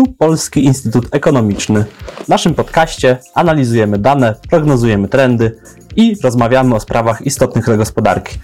tu 0.00 0.12
Polski 0.12 0.64
Instytut 0.64 1.14
Ekonomiczny. 1.14 1.84
W 2.24 2.28
naszym 2.28 2.54
podcaście 2.54 3.18
analizujemy 3.34 3.98
dane, 3.98 4.34
prognozujemy 4.50 5.08
trendy 5.08 5.60
i 5.96 6.16
rozmawiamy 6.24 6.74
o 6.74 6.80
sprawach 6.80 7.22
istotnych 7.22 7.64
dla 7.64 7.76
gospodarki. 7.76 8.38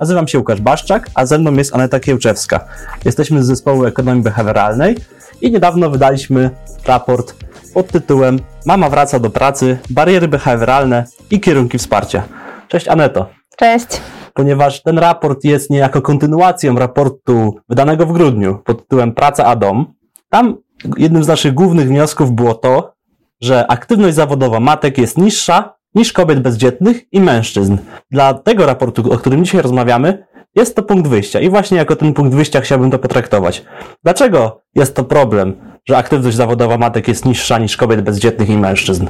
Nazywam 0.00 0.28
się 0.28 0.38
Łukasz 0.38 0.60
Baszczak, 0.60 1.10
a 1.14 1.26
ze 1.26 1.38
mną 1.38 1.52
jest 1.52 1.74
Aneta 1.74 2.00
Kiełczewska. 2.00 2.64
Jesteśmy 3.04 3.44
z 3.44 3.46
zespołu 3.46 3.84
ekonomii 3.84 4.22
behawioralnej 4.22 4.96
i 5.40 5.50
niedawno 5.50 5.90
wydaliśmy 5.90 6.50
raport 6.86 7.34
pod 7.74 7.88
tytułem 7.88 8.38
Mama 8.66 8.90
wraca 8.90 9.18
do 9.18 9.30
pracy, 9.30 9.78
bariery 9.90 10.28
behawioralne 10.28 11.04
i 11.30 11.40
kierunki 11.40 11.78
wsparcia. 11.78 12.22
Cześć 12.68 12.88
Aneto. 12.88 13.26
Cześć. 13.56 14.00
Ponieważ 14.34 14.82
ten 14.82 14.98
raport 14.98 15.44
jest 15.44 15.70
niejako 15.70 16.02
kontynuacją 16.02 16.78
raportu 16.78 17.56
wydanego 17.68 18.06
w 18.06 18.12
grudniu 18.12 18.58
pod 18.64 18.82
tytułem 18.82 19.12
Praca 19.12 19.44
a 19.44 19.56
dom, 19.56 19.94
tam 20.30 20.56
jednym 20.96 21.24
z 21.24 21.28
naszych 21.28 21.54
głównych 21.54 21.88
wniosków 21.88 22.32
było 22.32 22.54
to, 22.54 22.94
że 23.40 23.66
aktywność 23.66 24.14
zawodowa 24.14 24.60
matek 24.60 24.98
jest 24.98 25.18
niższa 25.18 25.74
niż 25.94 26.12
kobiet 26.12 26.40
bezdzietnych 26.40 27.12
i 27.12 27.20
mężczyzn. 27.20 27.76
Dla 28.10 28.34
tego 28.34 28.66
raportu, 28.66 29.12
o 29.12 29.18
którym 29.18 29.44
dzisiaj 29.44 29.62
rozmawiamy, 29.62 30.26
jest 30.54 30.76
to 30.76 30.82
punkt 30.82 31.08
wyjścia 31.08 31.40
i 31.40 31.50
właśnie 31.50 31.78
jako 31.78 31.96
ten 31.96 32.14
punkt 32.14 32.34
wyjścia 32.34 32.60
chciałbym 32.60 32.90
to 32.90 32.98
potraktować. 32.98 33.64
Dlaczego 34.04 34.62
jest 34.74 34.96
to 34.96 35.04
problem, 35.04 35.56
że 35.88 35.96
aktywność 35.96 36.36
zawodowa 36.36 36.78
matek 36.78 37.08
jest 37.08 37.24
niższa 37.24 37.58
niż 37.58 37.76
kobiet 37.76 38.00
bezdzietnych 38.00 38.50
i 38.50 38.56
mężczyzn? 38.56 39.06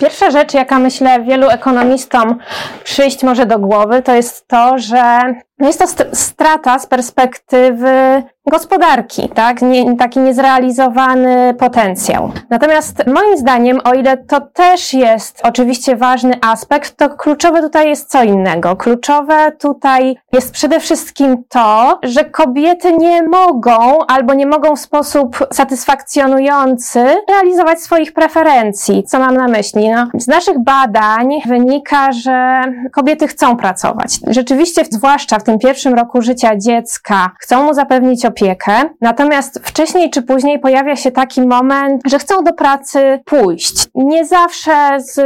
Pierwsza 0.00 0.30
rzecz, 0.30 0.54
jaka 0.54 0.78
myślę 0.78 1.22
wielu 1.22 1.48
ekonomistom 1.48 2.38
przyjść 2.84 3.22
może 3.22 3.46
do 3.46 3.58
głowy, 3.58 4.02
to 4.02 4.14
jest 4.14 4.48
to, 4.48 4.78
że 4.78 5.34
jest 5.58 5.96
to 5.96 6.04
strata 6.12 6.78
z 6.78 6.86
perspektywy 6.86 8.22
gospodarki, 8.50 9.28
tak? 9.28 9.62
Nie, 9.62 9.96
taki 9.96 10.20
niezrealizowany 10.20 11.54
potencjał. 11.54 12.30
Natomiast 12.50 13.06
moim 13.06 13.36
zdaniem, 13.36 13.80
o 13.84 13.94
ile 13.94 14.16
to 14.16 14.40
też 14.40 14.94
jest 14.94 15.40
oczywiście 15.42 15.96
ważny 15.96 16.38
aspekt, 16.42 16.96
to 16.96 17.10
kluczowe 17.10 17.62
tutaj 17.62 17.88
jest 17.88 18.10
co 18.10 18.22
innego. 18.22 18.76
Kluczowe 18.76 19.52
tutaj 19.52 20.16
jest 20.32 20.52
przede 20.52 20.80
wszystkim 20.80 21.44
to, 21.48 21.98
że 22.02 22.24
kobiety 22.24 22.92
nie 22.92 23.22
mogą 23.22 23.98
albo 24.08 24.34
nie 24.34 24.46
mogą 24.46 24.76
w 24.76 24.80
sposób 24.80 25.46
satysfakcjonujący 25.52 27.16
realizować 27.28 27.80
swoich 27.80 28.12
preferencji. 28.12 29.04
Co 29.04 29.18
mam 29.18 29.36
na 29.36 29.48
myśli? 29.48 29.90
No, 29.90 30.06
z 30.14 30.26
naszych 30.26 30.64
badań 30.64 31.28
wynika, 31.46 32.12
że 32.12 32.62
kobiety 32.92 33.28
chcą 33.28 33.56
pracować. 33.56 34.18
Rzeczywiście, 34.26 34.82
zwłaszcza 34.90 35.38
w 35.38 35.44
tym 35.46 35.58
pierwszym 35.58 35.94
roku 35.94 36.22
życia 36.22 36.56
dziecka, 36.56 37.30
chcą 37.40 37.62
mu 37.62 37.74
zapewnić 37.74 38.24
opiekę, 38.24 38.72
natomiast 39.00 39.60
wcześniej 39.62 40.10
czy 40.10 40.22
później 40.22 40.58
pojawia 40.58 40.96
się 40.96 41.10
taki 41.10 41.42
moment, 41.42 42.02
że 42.06 42.18
chcą 42.18 42.44
do 42.44 42.52
pracy 42.52 43.20
pójść. 43.24 43.86
Nie 43.94 44.24
zawsze 44.24 45.00
z 45.00 45.20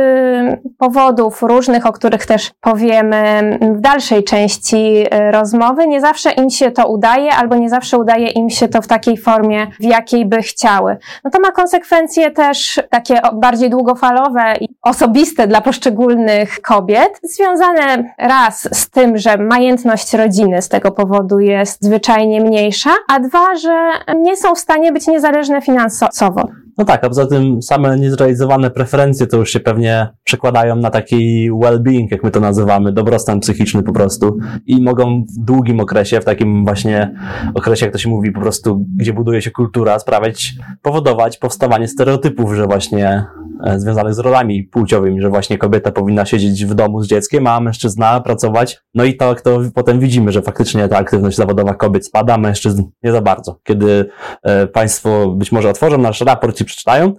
powodów 0.79 1.43
różnych, 1.43 1.87
o 1.87 1.93
których 1.93 2.27
też 2.27 2.51
powiemy 2.61 3.59
w 3.61 3.81
dalszej 3.81 4.25
części 4.25 5.07
y, 5.15 5.31
rozmowy, 5.31 5.87
nie 5.87 6.01
zawsze 6.01 6.33
im 6.33 6.51
się 6.51 6.71
to 6.71 6.89
udaje, 6.89 7.33
albo 7.33 7.57
nie 7.57 7.69
zawsze 7.69 7.99
udaje 7.99 8.27
im 8.27 8.51
się 8.51 8.69
to 8.69 8.83
w 8.83 8.87
takiej 8.87 9.17
formie, 9.17 9.67
w 9.81 9.85
jakiej 9.85 10.27
by 10.27 10.43
chciały. 10.43 10.97
No 11.25 11.31
to 11.31 11.41
ma 11.41 11.53
konsekwencje 11.53 12.31
też 12.31 12.81
takie 12.91 13.21
bardziej 13.33 13.71
długofalowe 13.71 14.55
i 14.61 14.69
osobiste 14.83 15.47
dla 15.47 15.61
poszczególnych 15.61 16.61
kobiet, 16.61 17.21
związane 17.23 18.15
raz 18.19 18.69
z 18.73 18.91
tym, 18.91 19.19
że 19.19 19.37
majętność 19.37 20.10
rodziny 20.15 20.63
z 20.63 20.69
tego 20.69 20.91
powodu 20.91 21.39
jest 21.41 21.85
zwyczajnie 21.85 22.41
mniejsza, 22.41 22.91
a 23.09 23.21
dwa, 23.21 23.57
że 23.57 23.91
nie 24.17 24.37
są 24.37 24.55
w 24.55 24.59
stanie 24.59 24.93
być 24.93 25.07
niezależne 25.07 25.63
finansowo. 25.63 26.49
No 26.79 26.85
tak, 26.85 27.05
a 27.05 27.09
poza 27.09 27.27
tym 27.27 27.63
same 27.63 27.99
niezrealizowane 27.99 28.71
preferencje 28.71 29.27
to 29.27 29.37
już 29.37 29.53
się 29.53 29.61
pewnie 29.61 30.09
przekładają 30.25 30.77
na 30.77 30.91
taki 30.91 31.51
well-being, 31.53 32.07
jak 32.11 32.25
my 32.25 32.31
to 32.31 32.41
nazywamy, 32.41 32.93
dobrostan 32.93 33.41
psychiczny 33.41 33.83
po 33.83 33.93
prostu 33.93 34.39
i 34.67 34.83
mogą 34.83 35.25
w 35.25 35.45
długim 35.45 35.81
okresie, 35.81 36.21
w 36.21 36.25
takim 36.25 36.65
właśnie 36.65 37.15
okresie, 37.55 37.87
jak 37.87 37.93
to 37.93 37.99
się 37.99 38.09
mówi, 38.09 38.33
po 38.33 38.41
prostu, 38.41 38.87
gdzie 38.97 39.13
buduje 39.13 39.43
się 39.43 39.51
kultura, 39.51 39.99
sprawiać, 39.99 40.55
powodować 40.83 41.39
powstawanie 41.39 41.89
stereotypów, 41.89 42.55
że 42.55 42.67
właśnie 42.67 43.25
e, 43.65 43.81
związanych 43.81 44.15
z 44.15 44.19
rolami 44.19 44.63
płciowymi, 44.63 45.21
że 45.21 45.29
właśnie 45.29 45.59
kobieta 45.59 45.93
powinna 45.93 46.25
siedzieć 46.25 46.65
w 46.65 46.75
domu 46.75 47.03
z 47.03 47.07
dzieckiem, 47.07 47.47
a 47.47 47.61
mężczyzna 47.61 48.21
pracować. 48.21 48.81
No 48.95 49.05
i 49.05 49.17
tak 49.17 49.41
to 49.41 49.61
potem 49.75 50.01
widzimy, 50.01 50.33
że 50.33 50.43
faktycznie 50.43 50.89
ta 50.89 50.99
aktywność 50.99 51.37
zawodowa 51.37 51.75
kobiet 51.75 52.07
spada, 52.07 52.39
mężczyzn 52.39 52.83
nie 53.03 53.13
za 53.13 53.21
bardzo. 53.21 53.61
Kiedy 53.65 54.11
e, 54.43 54.67
Państwo 54.67 55.27
być 55.27 55.53
może 55.53 55.71
otworzą 55.71 55.99
nasz 55.99 56.21
raport 56.21 56.60
i 56.61 56.65
przeczytają, 56.65 57.13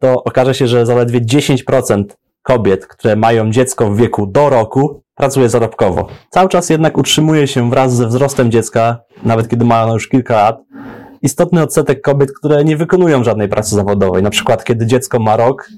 to 0.00 0.24
okaże 0.24 0.54
się, 0.54 0.66
że 0.66 0.86
zaledwie 0.86 1.20
10% 1.20 2.04
kobiet, 2.42 2.86
które 2.86 3.16
mają 3.16 3.50
dziecko 3.50 3.90
w 3.90 3.96
wieku 3.96 4.26
do 4.26 4.50
roku, 4.50 5.02
pracuje 5.14 5.48
zarobkowo. 5.48 6.08
Cały 6.30 6.48
czas 6.48 6.70
jednak 6.70 6.98
utrzymuje 6.98 7.48
się 7.48 7.70
wraz 7.70 7.94
ze 7.94 8.06
wzrostem 8.06 8.50
dziecka, 8.50 8.98
nawet 9.24 9.48
kiedy 9.48 9.64
ma 9.64 9.84
ono 9.84 9.94
już 9.94 10.08
kilka 10.08 10.34
lat, 10.34 10.60
istotny 11.22 11.62
odsetek 11.62 12.00
kobiet, 12.00 12.32
które 12.32 12.64
nie 12.64 12.76
wykonują 12.76 13.24
żadnej 13.24 13.48
pracy 13.48 13.74
zawodowej. 13.74 14.22
Na 14.22 14.30
przykład, 14.30 14.64
kiedy 14.64 14.86
dziecko 14.86 15.18
ma 15.18 15.36
rok, 15.36 15.68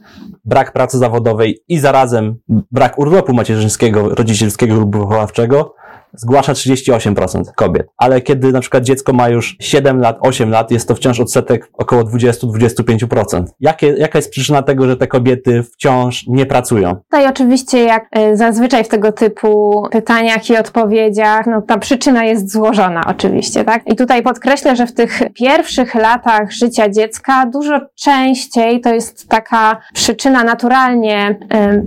brak 0.44 0.72
pracy 0.72 0.98
zawodowej 0.98 1.58
i 1.68 1.78
zarazem 1.78 2.36
brak 2.48 2.98
urlopu 2.98 3.34
macierzyńskiego, 3.34 4.08
rodzicielskiego 4.08 4.74
lub 4.74 4.96
wychowawczego, 4.96 5.74
zgłasza 6.16 6.52
38% 6.52 7.42
kobiet. 7.56 7.86
Ale 7.96 8.20
kiedy 8.20 8.52
na 8.52 8.60
przykład 8.60 8.84
dziecko 8.84 9.12
ma 9.12 9.28
już 9.28 9.56
7 9.60 10.00
lat, 10.00 10.16
8 10.20 10.50
lat, 10.50 10.70
jest 10.70 10.88
to 10.88 10.94
wciąż 10.94 11.20
odsetek 11.20 11.70
około 11.72 12.02
20-25%. 12.02 13.44
Jakie, 13.60 13.86
jaka 13.98 14.18
jest 14.18 14.30
przyczyna 14.30 14.62
tego, 14.62 14.86
że 14.86 14.96
te 14.96 15.06
kobiety 15.06 15.62
wciąż 15.62 16.26
nie 16.26 16.46
pracują? 16.46 16.96
Tutaj 16.96 17.28
oczywiście, 17.28 17.84
jak 17.84 18.06
y, 18.18 18.36
zazwyczaj 18.36 18.84
w 18.84 18.88
tego 18.88 19.12
typu 19.12 19.82
pytaniach 19.90 20.50
i 20.50 20.56
odpowiedziach, 20.56 21.46
no 21.46 21.62
ta 21.62 21.78
przyczyna 21.78 22.24
jest 22.24 22.52
złożona 22.52 23.04
oczywiście, 23.06 23.64
tak? 23.64 23.82
I 23.86 23.96
tutaj 23.96 24.22
podkreślę, 24.22 24.76
że 24.76 24.86
w 24.86 24.94
tych 24.94 25.22
pierwszych 25.34 25.94
latach 25.94 26.52
życia 26.52 26.88
dziecka 26.88 27.46
dużo 27.46 27.80
częściej 27.94 28.80
to 28.80 28.94
jest 28.94 29.28
taka 29.28 29.80
przyczyna 29.94 30.44
naturalnie, 30.44 31.38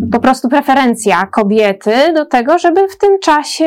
y, 0.03 0.11
po 0.11 0.19
prostu 0.19 0.49
preferencja 0.49 1.25
kobiety 1.25 1.91
do 2.13 2.25
tego, 2.25 2.57
żeby 2.57 2.87
w 2.87 2.97
tym 2.97 3.19
czasie 3.19 3.65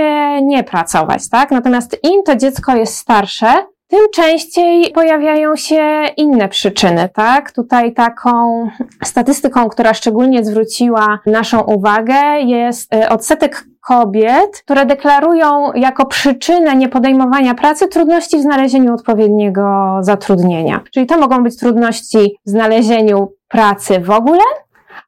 nie 0.51 0.65
pracować, 0.65 1.29
tak? 1.29 1.51
Natomiast 1.51 1.97
im 2.03 2.23
to 2.23 2.37
dziecko 2.37 2.77
jest 2.77 2.97
starsze, 2.97 3.47
tym 3.91 4.01
częściej 4.15 4.93
pojawiają 4.93 5.57
się 5.57 6.05
inne 6.17 6.49
przyczyny, 6.49 7.09
tak? 7.15 7.53
Tutaj 7.53 7.95
taką 7.95 8.67
statystyką, 9.05 9.69
która 9.69 9.95
szczególnie 9.95 10.45
zwróciła 10.45 11.19
naszą 11.27 11.61
uwagę, 11.61 12.41
jest 12.41 12.95
y, 12.95 13.09
odsetek 13.09 13.65
kobiet, 13.81 14.63
które 14.65 14.87
deklarują 14.87 15.73
jako 15.73 16.07
przyczynę 16.07 16.77
niepodejmowania 16.77 17.55
pracy 17.55 17.89
trudności 17.89 18.39
w 18.39 18.43
znalezieniu 18.43 18.95
odpowiedniego 18.95 19.99
zatrudnienia. 20.01 20.81
Czyli 20.95 21.07
to 21.07 21.19
mogą 21.19 21.43
być 21.43 21.57
trudności 21.57 22.37
w 22.47 22.51
znalezieniu 22.51 23.33
pracy 23.49 24.01
w 24.01 24.11
ogóle, 24.11 24.43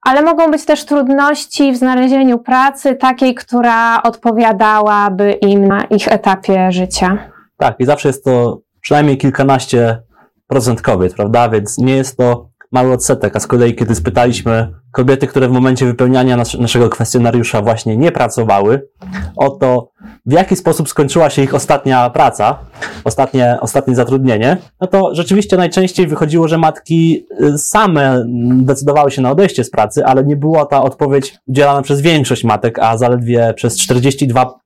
ale 0.03 0.23
mogą 0.23 0.51
być 0.51 0.65
też 0.65 0.85
trudności 0.85 1.73
w 1.73 1.77
znalezieniu 1.77 2.39
pracy 2.39 2.95
takiej, 2.95 3.35
która 3.35 4.03
odpowiadałaby 4.03 5.33
im 5.33 5.69
na 5.69 5.85
ich 5.85 6.09
etapie 6.09 6.73
życia. 6.73 7.19
Tak, 7.57 7.81
i 7.81 7.85
zawsze 7.85 8.09
jest 8.09 8.25
to 8.25 8.61
przynajmniej 8.81 9.19
kilkanaście 9.19 10.03
procent 10.47 10.83
kobiet, 10.83 11.15
prawda? 11.15 11.49
Więc 11.49 11.79
nie 11.79 11.97
jest 11.97 12.17
to 12.17 12.49
mały 12.73 12.93
odsetek, 12.93 13.37
a 13.37 13.41
z 13.41 13.47
kolei 13.47 13.75
kiedy 13.75 13.95
spytaliśmy 13.95 14.75
kobiety, 14.93 15.27
które 15.27 15.49
w 15.49 15.53
momencie 15.53 15.87
wypełniania 15.87 16.37
nas 16.37 16.55
naszego 16.55 16.89
kwestionariusza 16.89 17.63
właśnie 17.63 17.97
nie 17.97 18.13
pracowały, 18.13 18.89
o 19.37 19.51
to, 19.51 19.89
w 20.27 20.33
jaki 20.33 20.57
sposób 20.57 20.89
skończyła 20.89 21.31
się 21.31 21.43
ich 21.43 21.55
ostatnia 21.55 22.11
praca, 22.11 22.59
ostatnie, 23.05 23.59
ostatnie 23.61 23.95
zatrudnienie, 23.95 24.56
no 24.81 24.87
to 24.87 25.15
rzeczywiście 25.15 25.56
najczęściej 25.56 26.06
wychodziło, 26.06 26.49
że 26.49 26.59
matki 26.59 27.27
y, 27.41 27.59
same 27.59 28.25
decydowały 28.62 29.11
się 29.11 29.23
na 29.23 29.31
odejście 29.31 29.65
z 29.65 29.71
pracy, 29.71 30.05
ale 30.05 30.25
nie 30.25 30.37
była 30.37 30.67
ta 30.67 30.83
odpowiedź 30.83 31.38
udzielana 31.47 31.83
przez 31.83 32.00
większość 32.00 32.45
matek, 32.45 32.79
a 32.79 32.97
zaledwie 32.97 33.55
przez 33.56 33.79
42 33.79 34.62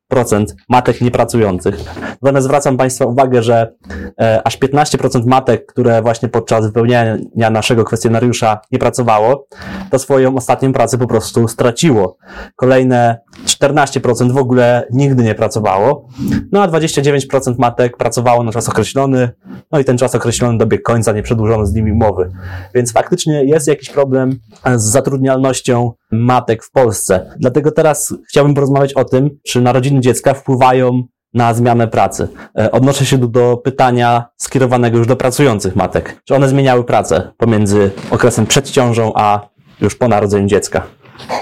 matek 0.69 1.01
niepracujących. 1.01 1.75
Natomiast 2.23 2.47
zwracam 2.47 2.77
Państwa 2.77 3.07
uwagę, 3.07 3.43
że 3.43 3.73
e, 4.21 4.41
aż 4.45 4.59
15% 4.59 5.27
matek, 5.27 5.67
które 5.67 6.03
właśnie 6.03 6.29
podczas 6.29 6.67
wypełniania 6.67 7.51
naszego 7.51 7.85
kwestionariusza 7.85 8.61
nie 8.73 8.79
pracowało, 8.79 9.47
to 9.91 9.99
swoją 10.17 10.37
ostatnią 10.37 10.73
pracę 10.73 10.99
po 10.99 11.07
prostu 11.07 11.49
straciło. 11.49 12.17
Kolejne 12.57 13.21
14% 13.47 14.33
w 14.33 14.37
ogóle 14.37 14.87
nigdy 14.93 15.23
nie 15.23 15.35
pracowało, 15.35 16.09
no 16.53 16.63
a 16.63 16.69
29% 16.69 17.55
matek 17.59 17.97
pracowało 17.97 18.43
na 18.43 18.53
czas 18.53 18.69
określony, 18.69 19.31
no 19.73 19.79
i 19.79 19.85
ten 19.85 19.99
czas 19.99 20.15
określony 20.15 20.59
dobiegł 20.59 20.83
końca, 20.83 21.13
nie 21.13 21.23
przedłużono 21.23 21.67
z 21.67 21.75
nimi 21.75 21.93
umowy. 21.93 22.31
Więc 22.75 22.93
faktycznie 22.93 23.45
jest 23.45 23.69
jakiś 23.69 23.91
problem 23.91 24.39
z 24.77 24.83
zatrudnialnością 24.83 25.93
matek 26.13 26.65
w 26.65 26.71
Polsce. 26.71 27.31
Dlatego 27.41 27.73
teraz 27.73 28.15
chciałbym 28.29 28.55
porozmawiać 28.55 28.93
o 28.95 29.05
tym, 29.05 29.31
czy 29.47 29.61
narodziny 29.61 30.01
dziecka 30.01 30.35
wpływają 30.35 31.03
na 31.35 31.55
zmianę 31.55 31.89
pracy. 31.89 32.29
E, 32.59 32.71
odnoszę 32.71 33.07
się 33.07 33.19
tu 33.19 33.29
do 33.29 33.57
pytania 33.57 34.27
skierowanego 34.37 34.99
już 34.99 35.07
do 35.07 35.17
pracujących 35.17 35.77
matek. 35.77 36.23
Czy 36.25 36.35
one 36.35 36.49
zmieniały 36.49 36.85
pracę 36.85 37.33
pomiędzy 37.37 37.91
okresem 38.11 38.47
przed 38.47 38.71
ciążą 38.71 39.13
a 39.15 39.56
już 39.81 39.95
po 39.95 40.09
narodzeniu 40.09 40.47
dziecka? 40.47 40.83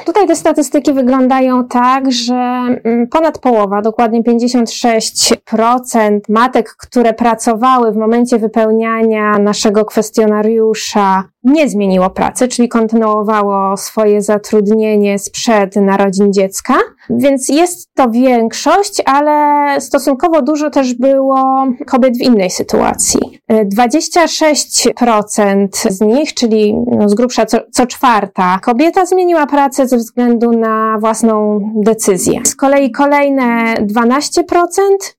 Tutaj 0.07 0.27
te 0.27 0.37
statystyki 0.37 0.93
wyglądają 0.93 1.69
tak, 1.69 2.13
że 2.13 2.35
mm, 2.35 3.09
ponad 3.11 3.39
połowa, 3.39 3.83
dokładnie 3.83 4.23
56% 4.23 6.21
matek, 6.29 6.77
które 6.79 7.15
pracowały 7.15 7.93
w 7.93 7.97
momencie 7.97 8.39
wypełniania 8.39 9.39
naszego 9.39 9.85
kwestionariusza, 9.85 11.25
nie 11.45 11.69
zmieniło 11.69 12.11
pracy, 12.11 12.49
czyli 12.49 12.69
kontynuowało 12.69 13.77
swoje 13.77 14.23
zatrudnienie 14.23 15.19
sprzed 15.19 15.77
narodzin 15.77 16.33
dziecka. 16.33 16.75
Więc 17.11 17.49
jest 17.49 17.95
to 17.95 18.11
większość, 18.11 19.03
ale 19.05 19.67
stosunkowo 19.81 20.43
dużo 20.43 20.71
też 20.71 20.95
było 20.95 21.67
kobiet 21.87 22.19
w 22.19 22.23
innej 22.23 22.51
sytuacji. 22.51 23.21
26% 23.51 25.67
z 25.91 26.01
nich, 26.01 26.35
czyli 26.35 26.75
no 26.87 27.09
z 27.09 27.15
grubsza 27.15 27.47
co, 27.47 27.59
co 27.73 27.87
czwarta 27.87 28.59
kobieta 28.63 29.07
zmieniła 29.07 29.47
pracę 29.47 29.89
ze 29.89 29.97
względu 29.97 30.53
na 30.53 30.97
własną 31.01 31.61
decyzję. 31.75 32.41
Z 32.45 32.57
kolei 32.57 32.91
kolejne 32.91 33.75
12% 33.75 34.43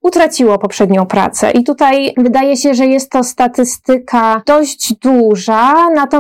utraciło 0.02 0.58
poprzednią 0.58 1.06
pracę. 1.06 1.52
I 1.52 1.64
tutaj 1.64 2.14
wydaje 2.18 2.58
się, 2.58 2.74
że 2.74 2.86
jest 2.86 3.12
to 3.12 3.24
statystyka 3.24 4.42
dość 4.46 4.94
duża, 4.94 5.90
natomiast 5.90 6.15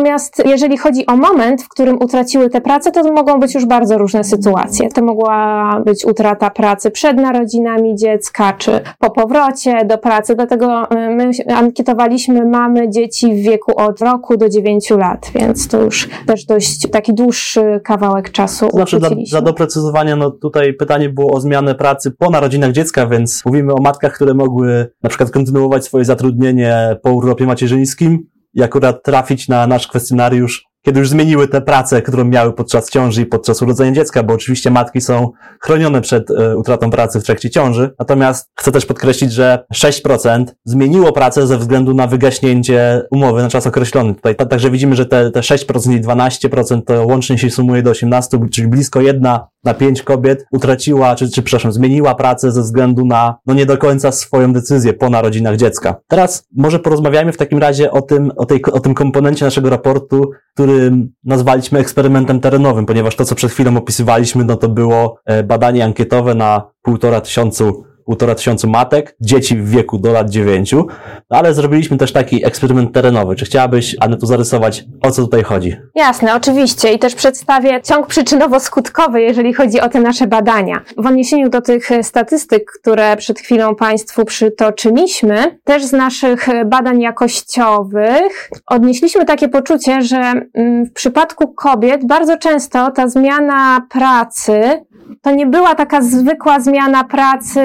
jeżeli 0.45 0.77
chodzi 0.77 1.06
o 1.06 1.18
moment, 1.18 1.63
w 1.63 1.69
którym 1.69 1.97
utraciły 2.01 2.50
tę 2.50 2.62
pracę, 2.62 2.92
to 2.92 3.13
mogą 3.13 3.39
być 3.39 3.56
już 3.56 3.65
bardzo 3.65 3.97
różne 3.97 4.24
sytuacje. 4.24 4.89
To 4.89 5.03
mogła 5.03 5.81
być 5.86 6.06
utrata 6.06 6.50
pracy 6.50 6.92
przed 6.92 7.18
narodzinami 7.18 7.95
dziecka, 7.95 8.53
czy 8.53 8.81
po 9.00 9.09
powrocie 9.09 9.86
do 9.86 9.97
pracy. 9.97 10.36
Dlatego 10.36 10.83
y, 10.83 11.09
my 11.09 11.31
ankietowaliśmy 11.56 12.45
mamy 12.45 12.89
dzieci 12.89 13.36
w 13.36 13.38
wieku 13.38 13.80
od 13.80 14.01
roku 14.01 14.38
do 14.38 14.50
9 14.50 14.89
lat, 14.89 15.31
więc 15.36 15.68
to 15.68 15.81
już 15.81 16.09
też 16.27 16.45
dość 16.45 16.89
taki 16.91 17.13
dłuższy 17.13 17.81
kawałek 17.83 18.31
czasu. 18.31 18.68
To 18.68 18.77
znaczy, 18.77 19.00
dla, 19.00 19.09
dla 19.30 19.41
doprecyzowania, 19.41 20.15
no 20.15 20.31
tutaj 20.31 20.74
pytanie 20.74 21.09
było 21.09 21.33
o 21.33 21.41
zmianę 21.41 21.75
pracy 21.75 22.12
po 22.12 22.30
narodzinach 22.30 22.71
dziecka, 22.71 23.07
więc 23.07 23.45
mówimy 23.45 23.74
o 23.74 23.81
matkach, 23.81 24.13
które 24.13 24.33
mogły 24.33 24.88
na 25.03 25.09
przykład 25.09 25.31
kontynuować 25.31 25.86
swoje 25.86 26.06
zatrudnienie 26.06 26.98
po 27.03 27.12
urlopie 27.13 27.45
macierzyńskim 27.45 28.34
i 28.55 28.63
akurat 28.63 29.03
trafić 29.03 29.47
na 29.47 29.67
nasz 29.67 29.87
kwestionariusz 29.87 30.65
kiedy 30.85 30.99
już 30.99 31.09
zmieniły 31.09 31.47
tę 31.47 31.61
pracę, 31.61 32.01
którą 32.01 32.23
miały 32.23 32.53
podczas 32.53 32.89
ciąży 32.89 33.21
i 33.21 33.25
podczas 33.25 33.61
urodzenia 33.61 33.91
dziecka, 33.91 34.23
bo 34.23 34.33
oczywiście 34.33 34.71
matki 34.71 35.01
są 35.01 35.31
chronione 35.61 36.01
przed 36.01 36.31
e, 36.31 36.57
utratą 36.57 36.89
pracy 36.89 37.19
w 37.19 37.23
trakcie 37.23 37.49
ciąży. 37.49 37.93
Natomiast 37.99 38.51
chcę 38.59 38.71
też 38.71 38.85
podkreślić, 38.85 39.33
że 39.33 39.65
6% 39.73 40.45
zmieniło 40.65 41.11
pracę 41.11 41.47
ze 41.47 41.57
względu 41.57 41.93
na 41.93 42.07
wygaśnięcie 42.07 43.01
umowy 43.11 43.41
na 43.41 43.49
czas 43.49 43.67
określony. 43.67 44.15
Tutaj 44.15 44.35
także 44.35 44.71
widzimy, 44.71 44.95
że 44.95 45.05
te, 45.05 45.31
te 45.31 45.39
6% 45.39 45.93
i 45.93 46.01
12% 46.01 46.81
to 46.85 47.05
łącznie 47.05 47.37
się 47.37 47.49
sumuje 47.49 47.83
do 47.83 47.91
18, 47.91 48.39
czyli 48.51 48.67
blisko 48.67 49.01
jedna 49.01 49.47
na 49.65 49.73
pięć 49.73 50.03
kobiet 50.03 50.45
utraciła, 50.51 51.15
czy, 51.15 51.29
czy 51.29 51.44
przepraszam, 51.44 51.71
zmieniła 51.71 52.15
pracę 52.15 52.51
ze 52.51 52.62
względu 52.62 53.06
na, 53.06 53.35
no 53.45 53.53
nie 53.53 53.65
do 53.65 53.77
końca 53.77 54.12
swoją 54.12 54.53
decyzję 54.53 54.94
po 54.94 55.09
narodzinach 55.09 55.57
dziecka. 55.57 55.95
Teraz 56.07 56.47
może 56.56 56.79
porozmawiajmy 56.79 57.31
w 57.31 57.38
takim 57.38 57.59
razie 57.59 57.91
o 57.91 58.01
tym, 58.01 58.31
o, 58.38 58.45
tej, 58.45 58.62
o 58.62 58.79
tym 58.79 58.94
komponencie 58.94 59.45
naszego 59.45 59.69
raportu, 59.69 60.31
który 60.53 60.91
nazwaliśmy 61.23 61.79
eksperymentem 61.79 62.39
terenowym, 62.39 62.85
ponieważ 62.85 63.15
to, 63.15 63.25
co 63.25 63.35
przed 63.35 63.51
chwilą 63.51 63.77
opisywaliśmy, 63.77 64.44
no 64.44 64.56
to 64.56 64.69
było 64.69 65.17
e, 65.25 65.44
badanie 65.44 65.83
ankietowe 65.85 66.35
na 66.35 66.71
półtora 66.81 67.21
tysiącu 67.21 67.83
półtora 68.05 68.35
tysiąca 68.35 68.67
matek, 68.67 69.15
dzieci 69.21 69.57
w 69.57 69.69
wieku 69.69 69.97
do 69.97 70.11
lat 70.11 70.29
dziewięciu, 70.29 70.87
no 71.29 71.37
ale 71.37 71.53
zrobiliśmy 71.53 71.97
też 71.97 72.11
taki 72.11 72.45
eksperyment 72.45 72.93
terenowy. 72.93 73.35
Czy 73.35 73.45
chciałabyś, 73.45 73.95
Anetu, 73.99 74.25
zarysować, 74.25 74.85
o 75.01 75.11
co 75.11 75.21
tutaj 75.21 75.43
chodzi? 75.43 75.75
Jasne, 75.95 76.35
oczywiście 76.35 76.93
i 76.93 76.99
też 76.99 77.15
przedstawię 77.15 77.81
ciąg 77.81 78.07
przyczynowo-skutkowy, 78.07 79.17
jeżeli 79.17 79.53
chodzi 79.53 79.81
o 79.81 79.89
te 79.89 80.01
nasze 80.01 80.27
badania. 80.27 80.81
W 80.97 81.07
odniesieniu 81.07 81.49
do 81.49 81.61
tych 81.61 81.89
statystyk, 82.01 82.71
które 82.81 83.17
przed 83.17 83.39
chwilą 83.39 83.75
Państwu 83.75 84.25
przytoczyliśmy, 84.25 85.59
też 85.63 85.85
z 85.85 85.91
naszych 85.91 86.47
badań 86.65 87.01
jakościowych 87.01 88.49
odnieśliśmy 88.65 89.25
takie 89.25 89.49
poczucie, 89.49 90.01
że 90.01 90.33
mm, 90.53 90.85
w 90.85 90.93
przypadku 90.93 91.53
kobiet 91.53 92.07
bardzo 92.07 92.37
często 92.37 92.91
ta 92.91 93.07
zmiana 93.07 93.87
pracy 93.89 94.85
to 95.21 95.31
nie 95.31 95.45
była 95.45 95.75
taka 95.75 96.01
zwykła 96.01 96.59
zmiana 96.59 97.03
pracy, 97.03 97.61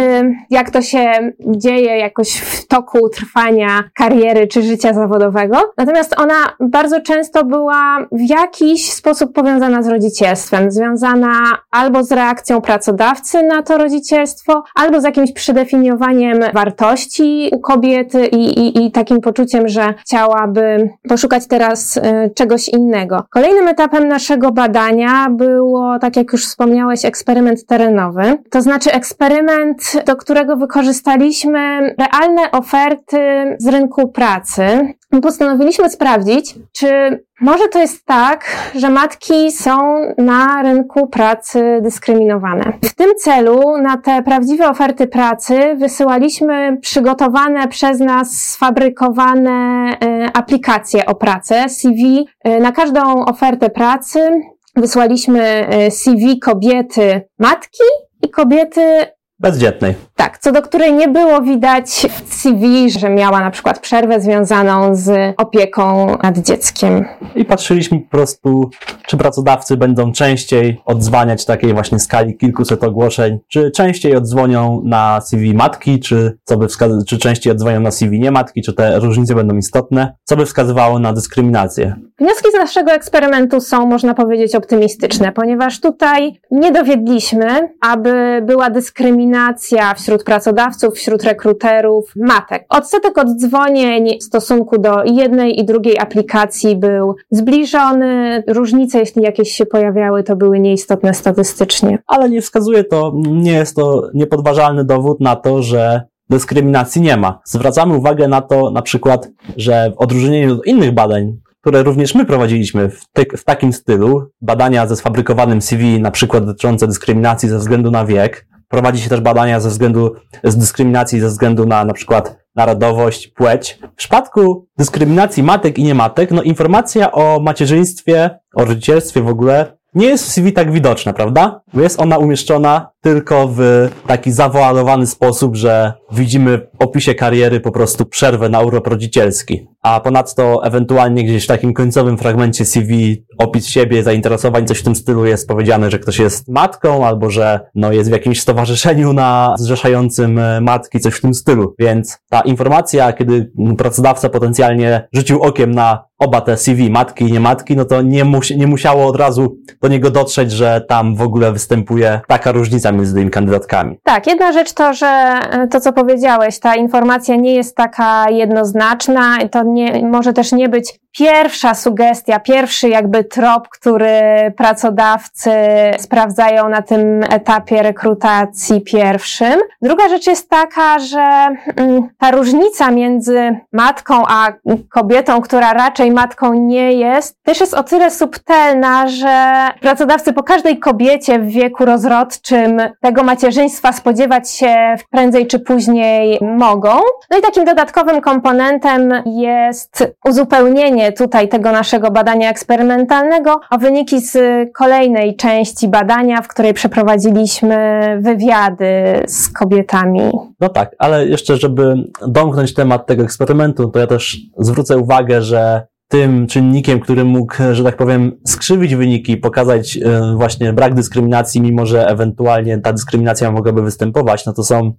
jak 0.50 0.70
to 0.70 0.82
się 0.82 1.32
dzieje 1.46 1.98
jakoś 1.98 2.36
w 2.36 2.66
toku 2.66 3.08
trwania 3.08 3.84
kariery 3.94 4.46
czy 4.46 4.62
życia 4.62 4.94
zawodowego. 4.94 5.56
Natomiast 5.76 6.20
ona 6.20 6.34
bardzo 6.60 7.00
często 7.00 7.44
była 7.44 7.98
w 8.12 8.30
jakiś 8.30 8.92
sposób 8.92 9.32
powiązana 9.32 9.82
z 9.82 9.88
rodzicielstwem, 9.88 10.70
związana 10.70 11.32
albo 11.70 12.04
z 12.04 12.12
reakcją 12.12 12.60
pracodawcy 12.60 13.42
na 13.42 13.62
to 13.62 13.78
rodzicielstwo, 13.78 14.62
albo 14.74 15.00
z 15.00 15.04
jakimś 15.04 15.32
przedefiniowaniem 15.32 16.38
wartości 16.54 17.50
u 17.52 17.60
kobiety 17.60 18.26
i, 18.26 18.58
i, 18.60 18.86
i 18.86 18.92
takim 18.92 19.20
poczuciem, 19.20 19.68
że 19.68 19.94
chciałaby 19.98 20.90
poszukać 21.08 21.46
teraz 21.46 21.96
y, 21.96 22.00
czegoś 22.34 22.68
innego. 22.68 23.24
Kolejnym 23.30 23.68
etapem 23.68 24.08
naszego 24.08 24.52
badania 24.52 25.30
było, 25.30 25.98
tak 25.98 26.16
jak 26.16 26.32
już 26.32 26.46
wspomniałeś, 26.46 27.04
eksperyment 27.04 27.29
terenowy. 27.68 28.38
To 28.50 28.62
znaczy 28.62 28.92
eksperyment, 28.92 30.02
do 30.06 30.16
którego 30.16 30.56
wykorzystaliśmy 30.56 31.94
realne 31.98 32.50
oferty 32.52 33.20
z 33.58 33.66
rynku 33.66 34.08
pracy. 34.08 34.94
Postanowiliśmy 35.22 35.90
sprawdzić, 35.90 36.54
czy 36.72 37.20
może 37.40 37.68
to 37.68 37.78
jest 37.78 38.06
tak, 38.06 38.44
że 38.74 38.90
matki 38.90 39.52
są 39.52 39.96
na 40.18 40.62
rynku 40.62 41.06
pracy 41.06 41.78
dyskryminowane. 41.82 42.72
W 42.84 42.94
tym 42.94 43.10
celu 43.22 43.78
na 43.82 43.96
te 43.96 44.22
prawdziwe 44.22 44.68
oferty 44.68 45.06
pracy 45.06 45.76
wysyłaliśmy 45.76 46.78
przygotowane 46.80 47.68
przez 47.68 48.00
nas 48.00 48.30
sfabrykowane 48.30 49.50
e, 49.50 50.30
aplikacje 50.34 51.06
o 51.06 51.14
pracę, 51.14 51.68
CV. 51.68 52.26
E, 52.44 52.60
na 52.60 52.72
każdą 52.72 53.24
ofertę 53.24 53.70
pracy 53.70 54.42
wysłaliśmy 54.76 55.42
e, 55.42 55.90
CV 55.90 56.38
kobiety 56.38 57.28
matki 57.38 57.82
i 58.22 58.30
kobiety 58.30 59.06
bezdzietnej. 59.38 59.94
Tak, 60.20 60.38
co 60.38 60.52
do 60.52 60.62
której 60.62 60.92
nie 60.92 61.08
było 61.08 61.42
widać 61.42 62.06
w 62.24 62.34
CV, 62.34 62.90
że 62.90 63.10
miała 63.10 63.40
na 63.40 63.50
przykład 63.50 63.78
przerwę 63.78 64.20
związaną 64.20 64.94
z 64.94 65.34
opieką 65.36 66.16
nad 66.22 66.38
dzieckiem. 66.38 67.04
I 67.34 67.44
patrzyliśmy 67.44 68.00
po 68.00 68.10
prostu, 68.10 68.70
czy 69.06 69.16
pracodawcy 69.16 69.76
będą 69.76 70.12
częściej 70.12 70.80
odzwaniać 70.84 71.44
takiej 71.44 71.74
właśnie 71.74 71.98
skali 71.98 72.36
kilkuset 72.36 72.84
ogłoszeń, 72.84 73.38
czy 73.48 73.70
częściej 73.70 74.16
odzwonią 74.16 74.82
na 74.84 75.20
CV 75.20 75.54
matki, 75.54 76.00
czy 76.00 76.38
co 76.44 76.56
by 76.56 76.66
wskaz- 76.66 77.04
czy 77.04 77.18
częściej 77.18 77.52
odzwonią 77.52 77.80
na 77.80 77.90
CV 77.90 78.20
nie 78.20 78.30
matki, 78.30 78.62
czy 78.62 78.72
te 78.72 78.98
różnice 78.98 79.34
będą 79.34 79.56
istotne, 79.56 80.14
co 80.24 80.36
by 80.36 80.46
wskazywało 80.46 80.98
na 80.98 81.12
dyskryminację. 81.12 81.94
Wnioski 82.18 82.50
z 82.50 82.54
naszego 82.54 82.92
eksperymentu 82.92 83.60
są, 83.60 83.86
można 83.86 84.14
powiedzieć, 84.14 84.54
optymistyczne, 84.54 85.32
ponieważ 85.32 85.80
tutaj 85.80 86.40
nie 86.50 86.72
dowiedliśmy, 86.72 87.68
aby 87.80 88.42
była 88.46 88.70
dyskryminacja 88.70 89.94
wśród 89.94 90.09
wśród 90.10 90.24
pracodawców, 90.24 90.94
wśród 90.94 91.24
rekruterów, 91.24 92.12
matek. 92.16 92.66
Odsetek 92.68 93.18
oddzwonień 93.18 94.18
w 94.20 94.22
stosunku 94.22 94.78
do 94.78 95.04
jednej 95.04 95.60
i 95.60 95.64
drugiej 95.64 95.98
aplikacji 95.98 96.76
był 96.76 97.14
zbliżony. 97.30 98.42
Różnice, 98.48 98.98
jeśli 98.98 99.22
jakieś 99.22 99.52
się 99.52 99.66
pojawiały, 99.66 100.22
to 100.22 100.36
były 100.36 100.60
nieistotne 100.60 101.14
statystycznie. 101.14 101.98
Ale 102.06 102.30
nie 102.30 102.42
wskazuje 102.42 102.84
to, 102.84 103.12
nie 103.30 103.52
jest 103.52 103.76
to 103.76 104.10
niepodważalny 104.14 104.84
dowód 104.84 105.20
na 105.20 105.36
to, 105.36 105.62
że 105.62 106.02
dyskryminacji 106.30 107.02
nie 107.02 107.16
ma. 107.16 107.40
Zwracamy 107.44 107.96
uwagę 107.96 108.28
na 108.28 108.40
to 108.40 108.70
na 108.70 108.82
przykład, 108.82 109.28
że 109.56 109.92
w 109.96 109.98
odróżnieniu 109.98 110.54
od 110.54 110.66
innych 110.66 110.94
badań, 110.94 111.36
które 111.60 111.82
również 111.82 112.14
my 112.14 112.24
prowadziliśmy 112.24 112.88
w, 112.88 113.06
te, 113.12 113.22
w, 113.36 113.44
takim 113.44 113.72
stylu, 113.72 114.30
badania 114.40 114.86
ze 114.86 114.96
sfabrykowanym 114.96 115.62
CV, 115.62 116.00
na 116.00 116.10
przykład 116.10 116.44
dotyczące 116.44 116.86
dyskryminacji 116.86 117.48
ze 117.48 117.58
względu 117.58 117.90
na 117.90 118.04
wiek, 118.04 118.49
Prowadzi 118.70 119.02
się 119.02 119.08
też 119.08 119.20
badania 119.20 119.60
ze 119.60 119.68
względu, 119.68 120.14
z 120.44 120.56
dyskryminacji 120.56 121.20
ze 121.20 121.28
względu 121.28 121.66
na 121.66 121.84
na 121.84 121.92
przykład 121.92 122.38
narodowość, 122.56 123.28
płeć. 123.28 123.78
W 123.92 123.96
przypadku 123.96 124.66
dyskryminacji 124.78 125.42
matek 125.42 125.78
i 125.78 125.84
niematek, 125.84 126.30
no 126.30 126.42
informacja 126.42 127.12
o 127.12 127.40
macierzyństwie, 127.40 128.38
o 128.54 128.64
rodzicielstwie 128.64 129.22
w 129.22 129.28
ogóle 129.28 129.76
nie 129.94 130.06
jest 130.06 130.24
w 130.24 130.28
CV 130.28 130.52
tak 130.52 130.72
widoczna, 130.72 131.12
prawda? 131.12 131.60
Bo 131.74 131.80
jest 131.80 132.00
ona 132.00 132.18
umieszczona 132.18 132.90
tylko 133.00 133.48
w 133.48 133.88
taki 134.06 134.32
zawoalowany 134.32 135.06
sposób, 135.06 135.56
że 135.56 135.92
widzimy 136.12 136.58
w 136.58 136.82
opisie 136.82 137.14
kariery 137.14 137.60
po 137.60 137.72
prostu 137.72 138.06
przerwę 138.06 138.48
na 138.48 138.60
urlop 138.60 138.86
rodzicielski. 138.86 139.66
A 139.82 140.00
ponadto 140.00 140.64
ewentualnie 140.64 141.24
gdzieś 141.24 141.44
w 141.44 141.46
takim 141.46 141.74
końcowym 141.74 142.18
fragmencie 142.18 142.64
CV 142.64 143.24
opis 143.38 143.66
siebie, 143.66 144.02
zainteresowań, 144.02 144.66
coś 144.66 144.78
w 144.78 144.82
tym 144.82 144.94
stylu 144.94 145.26
jest 145.26 145.48
powiedziane, 145.48 145.90
że 145.90 145.98
ktoś 145.98 146.18
jest 146.18 146.48
matką 146.48 147.06
albo 147.06 147.30
że 147.30 147.60
no, 147.74 147.92
jest 147.92 148.10
w 148.10 148.12
jakimś 148.12 148.40
stowarzyszeniu 148.40 149.12
na 149.12 149.54
zrzeszającym 149.58 150.38
e, 150.38 150.60
matki, 150.60 151.00
coś 151.00 151.14
w 151.14 151.20
tym 151.20 151.34
stylu. 151.34 151.74
Więc 151.78 152.18
ta 152.30 152.40
informacja, 152.40 153.12
kiedy 153.12 153.52
pracodawca 153.78 154.28
potencjalnie 154.28 155.08
rzucił 155.12 155.42
okiem 155.42 155.70
na 155.70 156.10
oba 156.18 156.40
te 156.40 156.56
CV, 156.56 156.90
matki 156.90 157.24
i 157.24 157.32
nie 157.32 157.40
matki, 157.40 157.76
no 157.76 157.84
to 157.84 158.02
nie, 158.02 158.24
musi, 158.24 158.56
nie 158.58 158.66
musiało 158.66 159.06
od 159.06 159.16
razu 159.16 159.56
do 159.82 159.88
niego 159.88 160.10
dotrzeć, 160.10 160.52
że 160.52 160.84
tam 160.88 161.16
w 161.16 161.22
ogóle 161.22 161.52
występuje 161.52 162.20
taka 162.28 162.52
różnica 162.52 162.89
tymi 163.14 163.30
kandydatkami. 163.30 163.98
Tak, 164.04 164.26
jedna 164.26 164.52
rzecz 164.52 164.72
to, 164.72 164.94
że 164.94 165.06
e, 165.06 165.68
to, 165.68 165.80
co 165.80 165.92
powiedziałeś, 165.92 166.58
ta 166.58 166.74
informacja 166.74 167.36
nie 167.36 167.54
jest 167.54 167.76
taka 167.76 168.30
jednoznaczna, 168.30 169.38
to 169.50 169.62
nie, 169.62 170.06
może 170.06 170.32
też 170.32 170.52
nie 170.52 170.68
być 170.68 171.00
pierwsza 171.18 171.74
sugestia, 171.74 172.40
pierwszy 172.40 172.88
jakby 172.88 173.24
trop, 173.24 173.68
który 173.68 174.20
pracodawcy 174.56 175.50
sprawdzają 175.98 176.68
na 176.68 176.82
tym 176.82 177.22
etapie 177.22 177.82
rekrutacji 177.82 178.80
pierwszym. 178.80 179.60
Druga 179.82 180.08
rzecz 180.08 180.26
jest 180.26 180.50
taka, 180.50 180.98
że 180.98 181.48
mm, 181.76 182.08
ta 182.18 182.30
różnica 182.30 182.90
między 182.90 183.56
matką 183.72 184.14
a 184.28 184.52
kobietą, 184.90 185.40
która 185.40 185.72
raczej 185.72 186.10
matką 186.10 186.54
nie 186.54 186.92
jest, 186.92 187.42
też 187.42 187.60
jest 187.60 187.74
o 187.74 187.82
tyle 187.82 188.10
subtelna, 188.10 189.08
że 189.08 189.68
pracodawcy 189.80 190.32
po 190.32 190.42
każdej 190.42 190.78
kobiecie 190.78 191.38
w 191.38 191.48
wieku 191.48 191.84
rozrodczym 191.84 192.79
tego 193.00 193.22
macierzyństwa 193.22 193.92
spodziewać 193.92 194.50
się 194.50 194.96
prędzej 195.10 195.46
czy 195.46 195.58
później 195.58 196.38
mogą. 196.42 196.90
No 197.30 197.38
i 197.38 197.42
takim 197.42 197.64
dodatkowym 197.64 198.20
komponentem 198.20 199.22
jest 199.26 200.14
uzupełnienie 200.24 201.12
tutaj 201.12 201.48
tego 201.48 201.72
naszego 201.72 202.10
badania 202.10 202.50
eksperymentalnego 202.50 203.60
o 203.70 203.78
wyniki 203.78 204.20
z 204.20 204.38
kolejnej 204.74 205.36
części 205.36 205.88
badania, 205.88 206.42
w 206.42 206.48
której 206.48 206.74
przeprowadziliśmy 206.74 208.00
wywiady 208.20 209.22
z 209.26 209.48
kobietami. 209.48 210.30
No 210.60 210.68
tak, 210.68 210.96
ale 210.98 211.26
jeszcze, 211.26 211.56
żeby 211.56 211.94
domknąć 212.26 212.74
temat 212.74 213.06
tego 213.06 213.22
eksperymentu, 213.22 213.88
to 213.88 213.98
ja 213.98 214.06
też 214.06 214.38
zwrócę 214.58 214.98
uwagę, 214.98 215.42
że 215.42 215.86
tym 216.10 216.46
czynnikiem, 216.46 217.00
który 217.00 217.24
mógł, 217.24 217.54
że 217.72 217.84
tak 217.84 217.96
powiem, 217.96 218.32
skrzywić 218.46 218.94
wyniki, 218.96 219.36
pokazać 219.36 219.96
e, 219.96 220.34
właśnie 220.36 220.72
brak 220.72 220.94
dyskryminacji, 220.94 221.60
mimo 221.60 221.86
że 221.86 222.06
ewentualnie 222.06 222.78
ta 222.78 222.92
dyskryminacja 222.92 223.52
mogłaby 223.52 223.82
występować, 223.82 224.46
no 224.46 224.52
to 224.52 224.64
są 224.64 224.92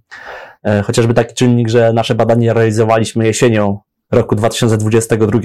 e, 0.64 0.82
chociażby 0.82 1.14
taki 1.14 1.34
czynnik, 1.34 1.68
że 1.68 1.92
nasze 1.92 2.14
badanie 2.14 2.54
realizowaliśmy 2.54 3.26
jesienią 3.26 3.78
roku 4.12 4.36
2022, 4.36 5.40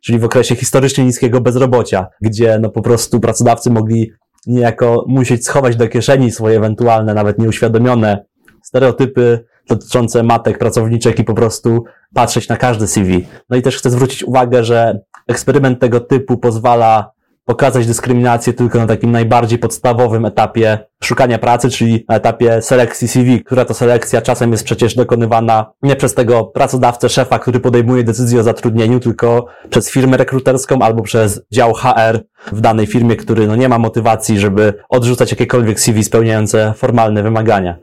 czyli 0.00 0.18
w 0.18 0.24
okresie 0.24 0.56
historycznie 0.56 1.04
niskiego 1.04 1.40
bezrobocia, 1.40 2.06
gdzie 2.20 2.58
no 2.58 2.70
po 2.70 2.82
prostu 2.82 3.20
pracodawcy 3.20 3.70
mogli 3.70 4.12
niejako 4.46 5.04
musieć 5.08 5.46
schować 5.46 5.76
do 5.76 5.88
kieszeni 5.88 6.30
swoje 6.32 6.56
ewentualne, 6.56 7.14
nawet 7.14 7.38
nieuświadomione 7.38 8.24
stereotypy 8.62 9.44
dotyczące 9.68 10.22
matek 10.22 10.58
pracowniczek 10.58 11.18
i 11.18 11.24
po 11.24 11.34
prostu 11.34 11.84
patrzeć 12.14 12.48
na 12.48 12.56
każde 12.56 12.86
CV. 12.86 13.26
No 13.50 13.56
i 13.56 13.62
też 13.62 13.76
chcę 13.76 13.90
zwrócić 13.90 14.24
uwagę, 14.24 14.64
że 14.64 15.00
eksperyment 15.28 15.80
tego 15.80 16.00
typu 16.00 16.38
pozwala 16.38 17.10
pokazać 17.44 17.86
dyskryminację 17.86 18.52
tylko 18.52 18.78
na 18.78 18.86
takim 18.86 19.10
najbardziej 19.10 19.58
podstawowym 19.58 20.24
etapie 20.24 20.78
szukania 21.02 21.38
pracy, 21.38 21.70
czyli 21.70 22.04
na 22.08 22.16
etapie 22.16 22.62
selekcji 22.62 23.08
CV, 23.08 23.44
która 23.44 23.64
to 23.64 23.74
selekcja 23.74 24.22
czasem 24.22 24.52
jest 24.52 24.64
przecież 24.64 24.94
dokonywana 24.94 25.72
nie 25.82 25.96
przez 25.96 26.14
tego 26.14 26.44
pracodawcę, 26.44 27.08
szefa, 27.08 27.38
który 27.38 27.60
podejmuje 27.60 28.04
decyzję 28.04 28.40
o 28.40 28.42
zatrudnieniu, 28.42 29.00
tylko 29.00 29.46
przez 29.70 29.90
firmę 29.90 30.16
rekruterską 30.16 30.78
albo 30.82 31.02
przez 31.02 31.40
dział 31.52 31.74
HR 31.74 32.20
w 32.52 32.60
danej 32.60 32.86
firmie, 32.86 33.16
który 33.16 33.46
no 33.46 33.56
nie 33.56 33.68
ma 33.68 33.78
motywacji, 33.78 34.38
żeby 34.38 34.74
odrzucać 34.88 35.30
jakiekolwiek 35.30 35.80
CV 35.80 36.04
spełniające 36.04 36.74
formalne 36.76 37.22
wymagania. 37.22 37.76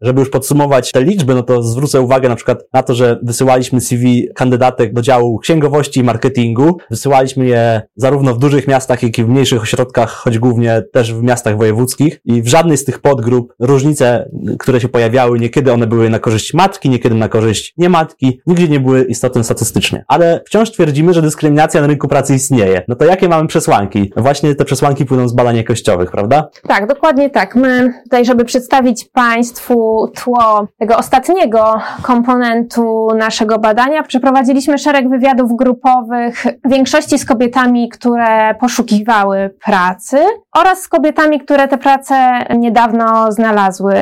Żeby 0.00 0.20
już 0.20 0.30
podsumować 0.30 0.92
te 0.92 1.02
liczby, 1.02 1.34
no 1.34 1.42
to 1.42 1.62
zwrócę 1.62 2.00
uwagę 2.00 2.28
na 2.28 2.36
przykład 2.36 2.58
na 2.72 2.82
to, 2.82 2.94
że 2.94 3.18
wysyłaliśmy 3.22 3.80
CV 3.80 4.28
kandydatek 4.34 4.92
do 4.92 5.02
działu 5.02 5.38
księgowości 5.38 6.00
i 6.00 6.04
marketingu. 6.04 6.78
Wysyłaliśmy 6.90 7.46
je 7.46 7.82
zarówno 7.96 8.34
w 8.34 8.38
dużych 8.38 8.68
miastach, 8.68 9.02
jak 9.02 9.18
i 9.18 9.24
w 9.24 9.28
mniejszych 9.28 9.62
ośrodkach, 9.62 10.10
choć 10.10 10.38
głównie 10.38 10.82
też 10.92 11.14
w 11.14 11.22
miastach 11.22 11.56
wojewódzkich 11.56 12.20
i 12.24 12.42
w 12.42 12.48
żadnej 12.60 12.76
z 12.76 12.84
tych 12.84 12.98
podgrup 12.98 13.54
różnice, 13.58 14.30
które 14.58 14.80
się 14.80 14.88
pojawiały, 14.88 15.38
niekiedy 15.38 15.72
one 15.72 15.86
były 15.86 16.10
na 16.10 16.18
korzyść 16.18 16.54
matki, 16.54 16.90
niekiedy 16.90 17.14
na 17.14 17.28
korzyść 17.28 17.74
nie 17.76 17.88
matki, 17.88 18.40
nigdzie 18.46 18.68
nie 18.68 18.80
były 18.80 19.04
istotne 19.04 19.44
statystycznie. 19.44 20.04
Ale 20.08 20.40
wciąż 20.46 20.70
twierdzimy, 20.70 21.14
że 21.14 21.22
dyskryminacja 21.22 21.80
na 21.80 21.86
rynku 21.86 22.08
pracy 22.08 22.34
istnieje. 22.34 22.82
No 22.88 22.94
to 22.94 23.04
jakie 23.04 23.28
mamy 23.28 23.48
przesłanki? 23.48 24.12
Właśnie 24.16 24.54
te 24.54 24.64
przesłanki 24.64 25.04
płyną 25.04 25.28
z 25.28 25.34
badań 25.34 25.56
jakościowych, 25.56 26.10
prawda? 26.10 26.48
Tak, 26.68 26.86
dokładnie 26.86 27.30
tak. 27.30 27.56
My 27.56 27.94
tutaj, 28.02 28.24
żeby 28.24 28.44
przedstawić 28.44 29.04
Państwu 29.04 30.08
tło 30.14 30.68
tego 30.78 30.96
ostatniego 30.96 31.80
komponentu 32.02 33.08
naszego 33.18 33.58
badania, 33.58 34.02
przeprowadziliśmy 34.02 34.78
szereg 34.78 35.08
wywiadów 35.08 35.56
grupowych, 35.56 36.46
w 36.64 36.70
większości 36.70 37.18
z 37.18 37.24
kobietami, 37.24 37.88
które 37.88 38.54
poszukiwały 38.54 39.50
pracy 39.64 40.16
oraz 40.56 40.82
z 40.82 40.88
kobietami, 40.88 41.40
które 41.40 41.68
te 41.68 41.78
prace 41.78 42.14
niedawno 42.56 43.32
znalazły. 43.32 43.94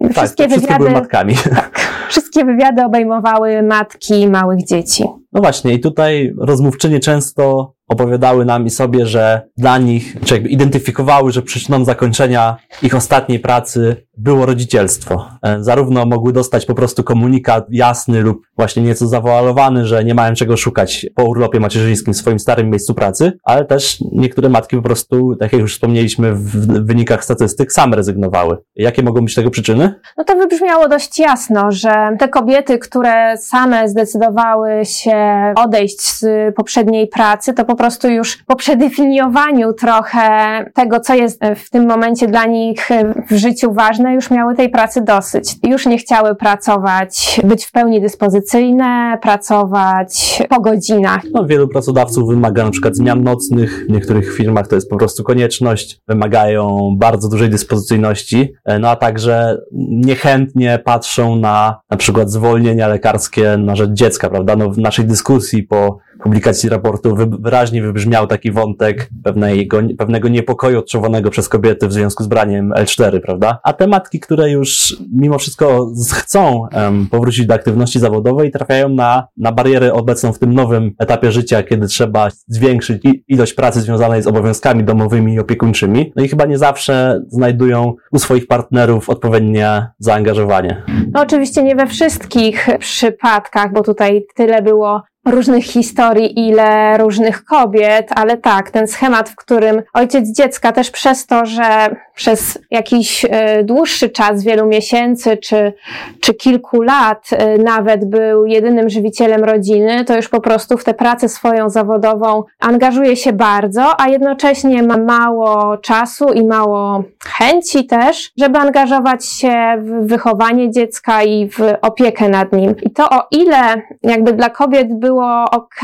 Tak, 0.00 0.12
wszystkie, 0.12 0.48
wywiady, 0.48 0.78
były 0.78 0.90
matkami. 0.90 1.34
Tak, 1.54 1.80
wszystkie 2.08 2.44
wywiady 2.44 2.84
obejmowały 2.84 3.62
matki 3.62 4.28
małych 4.28 4.66
dzieci. 4.66 5.04
No 5.32 5.40
właśnie, 5.40 5.72
i 5.72 5.80
tutaj 5.80 6.34
rozmówczynie 6.38 7.00
często 7.00 7.74
opowiadały 7.88 8.44
nam 8.44 8.66
i 8.66 8.70
sobie, 8.70 9.06
że 9.06 9.48
dla 9.56 9.78
nich, 9.78 10.16
czy 10.24 10.34
jakby 10.34 10.48
identyfikowały, 10.48 11.32
że 11.32 11.42
przyczyną 11.42 11.84
zakończenia 11.84 12.56
ich 12.82 12.94
ostatniej 12.94 13.38
pracy 13.38 13.96
było 14.18 14.46
rodzicielstwo. 14.46 15.28
E, 15.42 15.64
zarówno 15.64 16.06
mogły 16.06 16.32
dostać 16.32 16.66
po 16.66 16.74
prostu 16.74 17.04
komunikat 17.04 17.66
jasny 17.70 18.20
lub 18.20 18.42
właśnie 18.56 18.82
nieco 18.82 19.06
zawoalowany, 19.06 19.86
że 19.86 20.04
nie 20.04 20.14
mają 20.14 20.34
czego 20.34 20.56
szukać 20.56 21.06
po 21.14 21.24
urlopie 21.24 21.60
macierzyńskim 21.60 22.14
w 22.14 22.16
swoim 22.16 22.38
starym 22.38 22.70
miejscu 22.70 22.94
pracy, 22.94 23.32
ale 23.44 23.64
też 23.64 23.98
niektóre 24.12 24.48
matki 24.48 24.76
po 24.76 24.82
prostu, 24.82 25.36
tak 25.36 25.52
jak 25.52 25.62
już 25.62 25.74
wspomnieliśmy 25.74 26.34
w 26.34 26.86
wynikach 26.86 27.24
statystyk, 27.24 27.72
same 27.72 27.96
rezygnowały. 27.96 28.56
Jakie 28.76 29.02
mogą 29.02 29.20
być 29.20 29.34
tego 29.34 29.50
przyczyny? 29.50 29.94
No 30.16 30.24
to 30.24 30.36
wybrzmiało 30.36 30.88
dość 30.88 31.18
jasno, 31.18 31.72
że 31.72 32.16
te 32.18 32.28
kobiety, 32.28 32.78
które 32.78 33.38
same 33.38 33.88
zdecydowały 33.88 34.84
się 34.84 35.16
odejść 35.56 36.00
z 36.02 36.54
poprzedniej 36.54 37.08
pracy, 37.08 37.54
to 37.54 37.64
po 37.64 37.74
prostu 37.74 38.08
już 38.08 38.36
po 38.46 38.56
przedefiniowaniu 38.56 39.72
trochę 39.72 40.30
tego, 40.74 41.00
co 41.00 41.14
jest 41.14 41.40
w 41.56 41.70
tym 41.70 41.88
momencie 41.88 42.26
dla 42.26 42.44
nich 42.44 42.88
w 43.30 43.36
życiu 43.36 43.72
ważne, 43.72 44.01
już 44.10 44.30
miały 44.30 44.54
tej 44.54 44.70
pracy 44.70 45.02
dosyć. 45.02 45.56
Już 45.68 45.86
nie 45.86 45.98
chciały 45.98 46.34
pracować, 46.34 47.40
być 47.44 47.64
w 47.64 47.72
pełni 47.72 48.00
dyspozycyjne, 48.00 49.18
pracować 49.22 50.42
po 50.48 50.60
godzinach. 50.60 51.22
No, 51.34 51.46
wielu 51.46 51.68
pracodawców 51.68 52.28
wymaga 52.28 52.64
na 52.64 52.70
przykład 52.70 52.96
zmian 52.96 53.22
nocnych, 53.22 53.86
w 53.88 53.92
niektórych 53.92 54.34
firmach 54.34 54.68
to 54.68 54.74
jest 54.74 54.90
po 54.90 54.96
prostu 54.96 55.24
konieczność, 55.24 56.00
wymagają 56.08 56.94
bardzo 56.98 57.28
dużej 57.28 57.50
dyspozycyjności, 57.50 58.52
no 58.80 58.90
a 58.90 58.96
także 58.96 59.58
niechętnie 59.90 60.78
patrzą 60.84 61.36
na 61.36 61.80
na 61.90 61.96
przykład 61.96 62.30
zwolnienia 62.30 62.88
lekarskie 62.88 63.56
na 63.56 63.76
rzecz 63.76 63.90
dziecka, 63.90 64.30
prawda? 64.30 64.56
No, 64.56 64.70
w 64.70 64.78
naszej 64.78 65.04
dyskusji 65.04 65.62
po 65.62 65.98
publikacji 66.22 66.68
raportu 66.68 67.16
wyraźnie 67.40 67.82
wybrzmiał 67.82 68.26
taki 68.26 68.52
wątek 68.52 69.08
pewnego, 69.24 69.80
pewnego 69.98 70.28
niepokoju 70.28 70.78
odczuwanego 70.78 71.30
przez 71.30 71.48
kobiety 71.48 71.88
w 71.88 71.92
związku 71.92 72.24
z 72.24 72.26
braniem 72.26 72.72
L4, 72.76 73.20
prawda? 73.20 73.58
A 73.62 73.72
te 73.72 73.86
matki, 73.86 74.20
które 74.20 74.50
już 74.50 74.96
mimo 75.12 75.38
wszystko 75.38 75.92
chcą 76.14 76.68
um, 76.74 77.06
powrócić 77.10 77.46
do 77.46 77.54
aktywności 77.54 77.98
zawodowej, 77.98 78.50
trafiają 78.50 78.88
na, 78.88 79.26
na 79.36 79.52
barierę 79.52 79.92
obecną 79.92 80.32
w 80.32 80.38
tym 80.38 80.54
nowym 80.54 80.94
etapie 80.98 81.32
życia, 81.32 81.62
kiedy 81.62 81.86
trzeba 81.86 82.28
zwiększyć 82.46 83.02
ilość 83.28 83.54
pracy 83.54 83.80
związanej 83.80 84.22
z 84.22 84.26
obowiązkami 84.26 84.84
domowymi 84.84 85.34
i 85.34 85.38
opiekuńczymi. 85.38 86.12
No 86.16 86.24
i 86.24 86.28
chyba 86.28 86.44
nie 86.44 86.58
zawsze 86.58 87.22
znajdują 87.28 87.94
u 88.12 88.18
swoich 88.18 88.46
partnerów 88.46 89.10
odpowiednie 89.10 89.86
zaangażowanie. 89.98 90.82
No 91.12 91.20
oczywiście 91.20 91.62
nie 91.62 91.76
we 91.76 91.86
wszystkich 91.86 92.68
przypadkach, 92.78 93.72
bo 93.72 93.82
tutaj 93.82 94.24
tyle 94.34 94.62
było 94.62 95.02
różnych 95.26 95.64
historii, 95.64 96.48
ile 96.48 96.98
różnych 96.98 97.44
kobiet, 97.44 98.10
ale 98.14 98.36
tak, 98.36 98.70
ten 98.70 98.88
schemat, 98.88 99.30
w 99.30 99.36
którym 99.36 99.82
ojciec 99.94 100.28
dziecka 100.36 100.72
też 100.72 100.90
przez 100.90 101.26
to, 101.26 101.46
że 101.46 101.96
przez 102.14 102.58
jakiś 102.70 103.26
e, 103.30 103.64
dłuższy 103.64 104.08
czas, 104.08 104.42
wielu 104.42 104.66
miesięcy 104.66 105.36
czy, 105.36 105.72
czy 106.20 106.34
kilku 106.34 106.82
lat 106.82 107.30
e, 107.32 107.58
nawet 107.58 108.04
był 108.04 108.46
jedynym 108.46 108.88
żywicielem 108.88 109.44
rodziny, 109.44 110.04
to 110.04 110.16
już 110.16 110.28
po 110.28 110.40
prostu 110.40 110.78
w 110.78 110.84
tę 110.84 110.94
pracę 110.94 111.28
swoją 111.28 111.70
zawodową 111.70 112.44
angażuje 112.60 113.16
się 113.16 113.32
bardzo, 113.32 114.00
a 114.00 114.08
jednocześnie 114.08 114.82
ma 114.82 114.96
mało 114.96 115.76
czasu 115.76 116.32
i 116.32 116.46
mało 116.46 117.04
chęci 117.24 117.86
też, 117.86 118.32
żeby 118.38 118.58
angażować 118.58 119.26
się 119.26 119.54
w 119.78 120.06
wychowanie 120.06 120.70
dziecka 120.70 121.22
i 121.22 121.48
w 121.48 121.60
opiekę 121.82 122.28
nad 122.28 122.52
nim. 122.52 122.74
I 122.82 122.90
to 122.90 123.10
o 123.10 123.26
ile 123.30 123.82
jakby 124.02 124.32
dla 124.32 124.50
kobiet 124.50 124.98
było 125.12 125.44
ok 125.50 125.80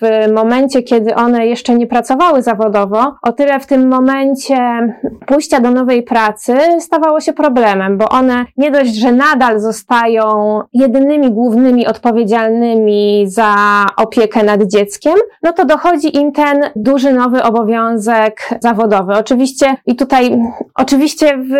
w 0.00 0.32
momencie, 0.32 0.82
kiedy 0.82 1.14
one 1.14 1.46
jeszcze 1.46 1.74
nie 1.74 1.86
pracowały 1.86 2.42
zawodowo, 2.42 3.14
o 3.22 3.32
tyle 3.32 3.60
w 3.60 3.66
tym 3.66 3.88
momencie 3.88 4.58
pójścia 5.26 5.60
do 5.60 5.70
nowej 5.70 6.02
pracy 6.02 6.54
stawało 6.80 7.20
się 7.20 7.32
problemem, 7.32 7.98
bo 7.98 8.08
one 8.08 8.44
nie 8.56 8.70
dość, 8.70 8.94
że 8.94 9.12
nadal 9.12 9.60
zostają 9.60 10.60
jedynymi 10.72 11.30
głównymi 11.30 11.86
odpowiedzialnymi 11.86 13.24
za 13.28 13.54
opiekę 13.96 14.42
nad 14.42 14.62
dzieckiem, 14.62 15.14
no 15.42 15.52
to 15.52 15.64
dochodzi 15.64 16.16
im 16.16 16.32
ten 16.32 16.60
duży 16.76 17.12
nowy 17.12 17.42
obowiązek 17.42 18.50
zawodowy. 18.60 19.12
Oczywiście 19.14 19.76
i 19.86 19.96
tutaj, 19.96 20.38
oczywiście 20.74 21.38
w 21.38 21.52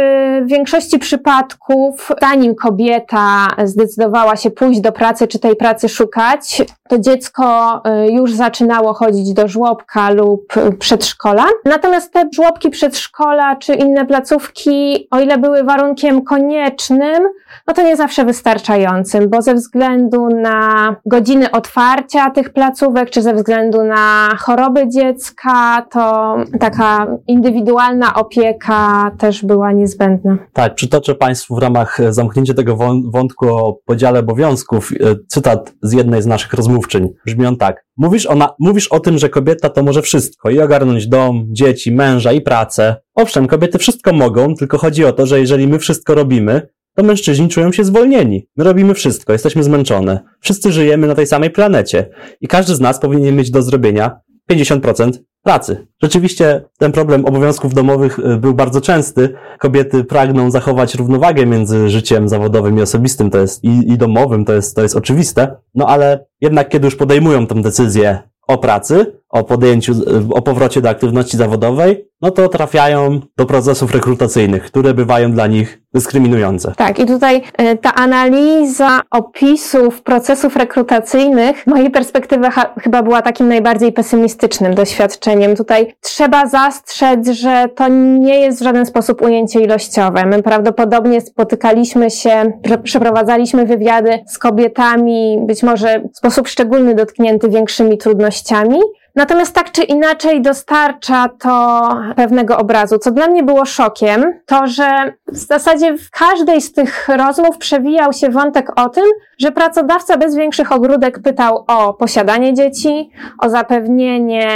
większości 0.48 0.98
przypadków, 0.98 2.12
zanim 2.20 2.54
kobieta 2.54 3.48
zdecydowała 3.64 4.36
się 4.36 4.50
pójść 4.50 4.80
do 4.80 4.92
pracy 4.92 5.28
czy 5.28 5.38
tej 5.38 5.56
pracy 5.56 5.88
szukać, 5.88 6.62
to 6.88 6.98
dziecko 7.00 7.82
y, 8.06 8.12
już 8.12 8.34
zaczynało 8.34 8.94
chodzić 8.94 9.32
do 9.32 9.48
żłobka 9.48 10.10
lub 10.10 10.54
przedszkola. 10.78 11.44
Natomiast 11.64 12.12
te 12.12 12.28
żłobki 12.34 12.70
przedszkola 12.70 13.56
czy 13.56 13.74
inne 13.74 14.06
placówki, 14.06 15.08
o 15.10 15.20
ile 15.20 15.38
były 15.38 15.64
warunkiem 15.64 16.22
koniecznym, 16.24 17.28
no 17.66 17.74
to 17.74 17.82
nie 17.82 17.96
zawsze 17.96 18.24
wystarczającym, 18.24 19.28
bo 19.28 19.42
ze 19.42 19.54
względu 19.54 20.28
na 20.28 20.96
godziny 21.06 21.50
otwarcia 21.50 22.30
tych 22.30 22.52
placówek, 22.52 23.10
czy 23.10 23.22
ze 23.22 23.34
względu 23.34 23.84
na 23.84 24.28
choroby 24.38 24.88
dziecka, 24.88 25.86
to 25.90 26.36
taka 26.60 27.06
indywidualna 27.26 28.14
opieka 28.14 29.10
też 29.18 29.44
była 29.44 29.72
niezbędna. 29.72 30.36
Tak, 30.52 30.74
przytoczę 30.74 31.14
Państwu 31.14 31.54
w 31.54 31.58
ramach 31.58 31.98
zamknięcia 32.08 32.54
tego 32.54 32.76
wątku 33.04 33.48
o 33.48 33.72
podziale 33.86 34.20
obowiązków 34.20 34.90
e, 34.92 35.14
cytat 35.28 35.72
z 35.82 35.92
jednej 35.92 36.22
z 36.22 36.26
naszych 36.26 36.52
rozmówczyń. 36.52 36.89
Brzmi 37.26 37.46
on 37.46 37.56
tak. 37.56 37.84
Mówisz 37.96 38.26
o, 38.26 38.34
na, 38.34 38.54
mówisz 38.58 38.88
o 38.88 39.00
tym, 39.00 39.18
że 39.18 39.28
kobieta 39.28 39.68
to 39.68 39.82
może 39.82 40.02
wszystko 40.02 40.50
i 40.50 40.60
ogarnąć 40.60 41.06
dom, 41.06 41.46
dzieci, 41.50 41.92
męża 41.92 42.32
i 42.32 42.40
pracę. 42.40 42.96
Owszem, 43.14 43.46
kobiety 43.46 43.78
wszystko 43.78 44.12
mogą, 44.12 44.54
tylko 44.54 44.78
chodzi 44.78 45.04
o 45.04 45.12
to, 45.12 45.26
że 45.26 45.40
jeżeli 45.40 45.68
my 45.68 45.78
wszystko 45.78 46.14
robimy, 46.14 46.68
to 46.94 47.02
mężczyźni 47.02 47.48
czują 47.48 47.72
się 47.72 47.84
zwolnieni. 47.84 48.46
My 48.56 48.64
robimy 48.64 48.94
wszystko, 48.94 49.32
jesteśmy 49.32 49.64
zmęczone. 49.64 50.20
Wszyscy 50.40 50.72
żyjemy 50.72 51.06
na 51.06 51.14
tej 51.14 51.26
samej 51.26 51.50
planecie 51.50 52.08
i 52.40 52.48
każdy 52.48 52.74
z 52.74 52.80
nas 52.80 53.00
powinien 53.00 53.36
mieć 53.36 53.50
do 53.50 53.62
zrobienia 53.62 54.20
50% 54.52 55.12
pracy. 55.50 55.86
Rzeczywiście 56.02 56.62
ten 56.78 56.92
problem 56.92 57.24
obowiązków 57.24 57.74
domowych 57.74 58.18
y, 58.18 58.36
był 58.36 58.54
bardzo 58.54 58.80
częsty. 58.80 59.34
Kobiety 59.58 60.04
pragną 60.04 60.50
zachować 60.50 60.94
równowagę 60.94 61.46
między 61.46 61.90
życiem 61.90 62.28
zawodowym 62.28 62.78
i 62.78 62.82
osobistym, 62.82 63.30
to 63.30 63.38
jest 63.38 63.64
i, 63.64 63.92
i 63.92 63.98
domowym, 63.98 64.44
to 64.44 64.52
jest, 64.52 64.76
to 64.76 64.82
jest 64.82 64.96
oczywiste. 64.96 65.56
No 65.74 65.86
ale 65.86 66.26
jednak 66.40 66.68
kiedy 66.68 66.86
już 66.86 66.96
podejmują 66.96 67.46
tę 67.46 67.62
decyzję 67.62 68.18
o 68.46 68.58
pracy, 68.58 69.19
o 69.30 69.44
podjęciu, 69.44 69.92
o 70.30 70.42
powrocie 70.42 70.80
do 70.80 70.88
aktywności 70.88 71.36
zawodowej, 71.36 72.10
no 72.22 72.30
to 72.30 72.48
trafiają 72.48 73.20
do 73.36 73.46
procesów 73.46 73.94
rekrutacyjnych, 73.94 74.62
które 74.62 74.94
bywają 74.94 75.32
dla 75.32 75.46
nich 75.46 75.80
dyskryminujące. 75.94 76.72
Tak, 76.76 76.98
i 76.98 77.06
tutaj 77.06 77.42
e, 77.56 77.76
ta 77.76 77.94
analiza 77.94 79.00
opisów 79.10 80.02
procesów 80.02 80.56
rekrutacyjnych, 80.56 81.66
mojej 81.66 81.90
perspektywy 81.90 82.48
chyba 82.80 83.02
była 83.02 83.22
takim 83.22 83.48
najbardziej 83.48 83.92
pesymistycznym 83.92 84.74
doświadczeniem. 84.74 85.56
Tutaj 85.56 85.94
trzeba 86.00 86.46
zastrzec, 86.46 87.28
że 87.28 87.68
to 87.76 87.88
nie 88.18 88.40
jest 88.40 88.60
w 88.60 88.64
żaden 88.64 88.86
sposób 88.86 89.22
ujęcie 89.22 89.60
ilościowe. 89.60 90.26
My 90.26 90.42
prawdopodobnie 90.42 91.20
spotykaliśmy 91.20 92.10
się, 92.10 92.52
przeprowadzaliśmy 92.82 93.66
wywiady 93.66 94.18
z 94.26 94.38
kobietami, 94.38 95.38
być 95.46 95.62
może 95.62 96.02
w 96.14 96.18
sposób 96.18 96.48
szczególny 96.48 96.94
dotknięty 96.94 97.48
większymi 97.48 97.98
trudnościami, 97.98 98.80
Natomiast 99.16 99.54
tak 99.54 99.72
czy 99.72 99.82
inaczej 99.82 100.42
dostarcza 100.42 101.28
to 101.28 101.80
pewnego 102.16 102.58
obrazu. 102.58 102.98
Co 102.98 103.10
dla 103.10 103.26
mnie 103.26 103.42
było 103.42 103.64
szokiem, 103.64 104.24
to 104.46 104.66
że 104.66 105.14
w 105.32 105.36
zasadzie 105.36 105.96
w 105.98 106.10
każdej 106.10 106.60
z 106.60 106.72
tych 106.72 107.08
rozmów 107.08 107.58
przewijał 107.58 108.12
się 108.12 108.28
wątek 108.28 108.80
o 108.80 108.88
tym, 108.88 109.04
że 109.38 109.52
pracodawca 109.52 110.16
bez 110.16 110.36
większych 110.36 110.72
ogródek 110.72 111.22
pytał 111.22 111.64
o 111.68 111.94
posiadanie 111.94 112.54
dzieci, 112.54 113.10
o 113.38 113.50
zapewnienie 113.50 114.48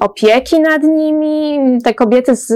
opieki 0.00 0.60
nad 0.60 0.82
nimi. 0.82 1.58
Te 1.84 1.94
kobiety 1.94 2.36
z 2.36 2.52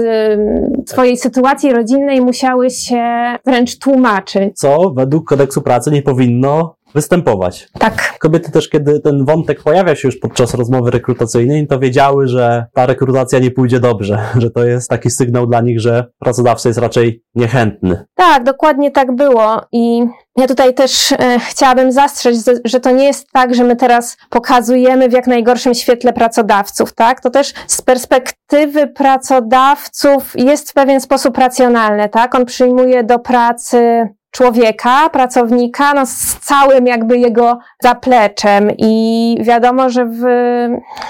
swojej 0.89 1.17
sytuacji 1.17 1.73
rodzinnej 1.73 2.21
musiały 2.21 2.69
się 2.69 3.03
wręcz 3.45 3.77
tłumaczyć. 3.77 4.57
Co 4.57 4.91
według 4.95 5.27
kodeksu 5.27 5.61
pracy 5.61 5.91
nie 5.91 6.01
powinno 6.01 6.75
występować. 6.93 7.67
Tak. 7.79 8.17
Kobiety 8.19 8.51
też, 8.51 8.69
kiedy 8.69 8.99
ten 8.99 9.25
wątek 9.25 9.63
pojawia 9.63 9.95
się 9.95 10.07
już 10.07 10.17
podczas 10.17 10.53
rozmowy 10.53 10.91
rekrutacyjnej, 10.91 11.67
to 11.67 11.79
wiedziały, 11.79 12.27
że 12.27 12.65
ta 12.73 12.85
rekrutacja 12.85 13.39
nie 13.39 13.51
pójdzie 13.51 13.79
dobrze, 13.79 14.19
że 14.41 14.49
to 14.49 14.65
jest 14.65 14.89
taki 14.89 15.09
sygnał 15.09 15.47
dla 15.47 15.61
nich, 15.61 15.79
że 15.79 16.05
pracodawca 16.19 16.69
jest 16.69 16.79
raczej 16.79 17.23
niechętny. 17.35 18.05
Tak, 18.15 18.43
dokładnie 18.43 18.91
tak 18.91 19.15
było 19.15 19.61
i 19.71 20.05
ja 20.37 20.47
tutaj 20.47 20.73
też 20.73 21.11
e, 21.11 21.39
chciałabym 21.39 21.91
zastrzec, 21.91 22.49
że 22.65 22.79
to 22.79 22.91
nie 22.91 23.05
jest 23.05 23.31
tak, 23.31 23.55
że 23.55 23.63
my 23.63 23.75
teraz 23.75 24.17
pokazujemy 24.29 25.09
w 25.09 25.13
jak 25.13 25.27
najgorszym 25.27 25.73
świetle 25.73 26.13
pracodawców, 26.13 26.93
tak? 26.93 27.21
To 27.21 27.29
też 27.29 27.53
z 27.67 27.81
perspektywy 27.81 28.87
pracodawców 28.87 30.33
jest 30.35 30.71
w 30.71 30.73
pewien 30.73 31.01
sposób 31.01 31.37
racjonalne, 31.37 32.09
tak? 32.09 32.35
On 32.35 32.45
przyjmuje 32.45 33.03
do 33.03 33.19
pracy 33.19 34.09
człowieka, 34.31 35.09
pracownika, 35.09 35.93
no 35.93 36.05
z 36.05 36.35
całym 36.39 36.87
jakby 36.87 37.17
jego 37.17 37.59
zapleczem. 37.83 38.71
I 38.77 39.37
wiadomo, 39.41 39.89
że 39.89 40.05
w 40.05 40.23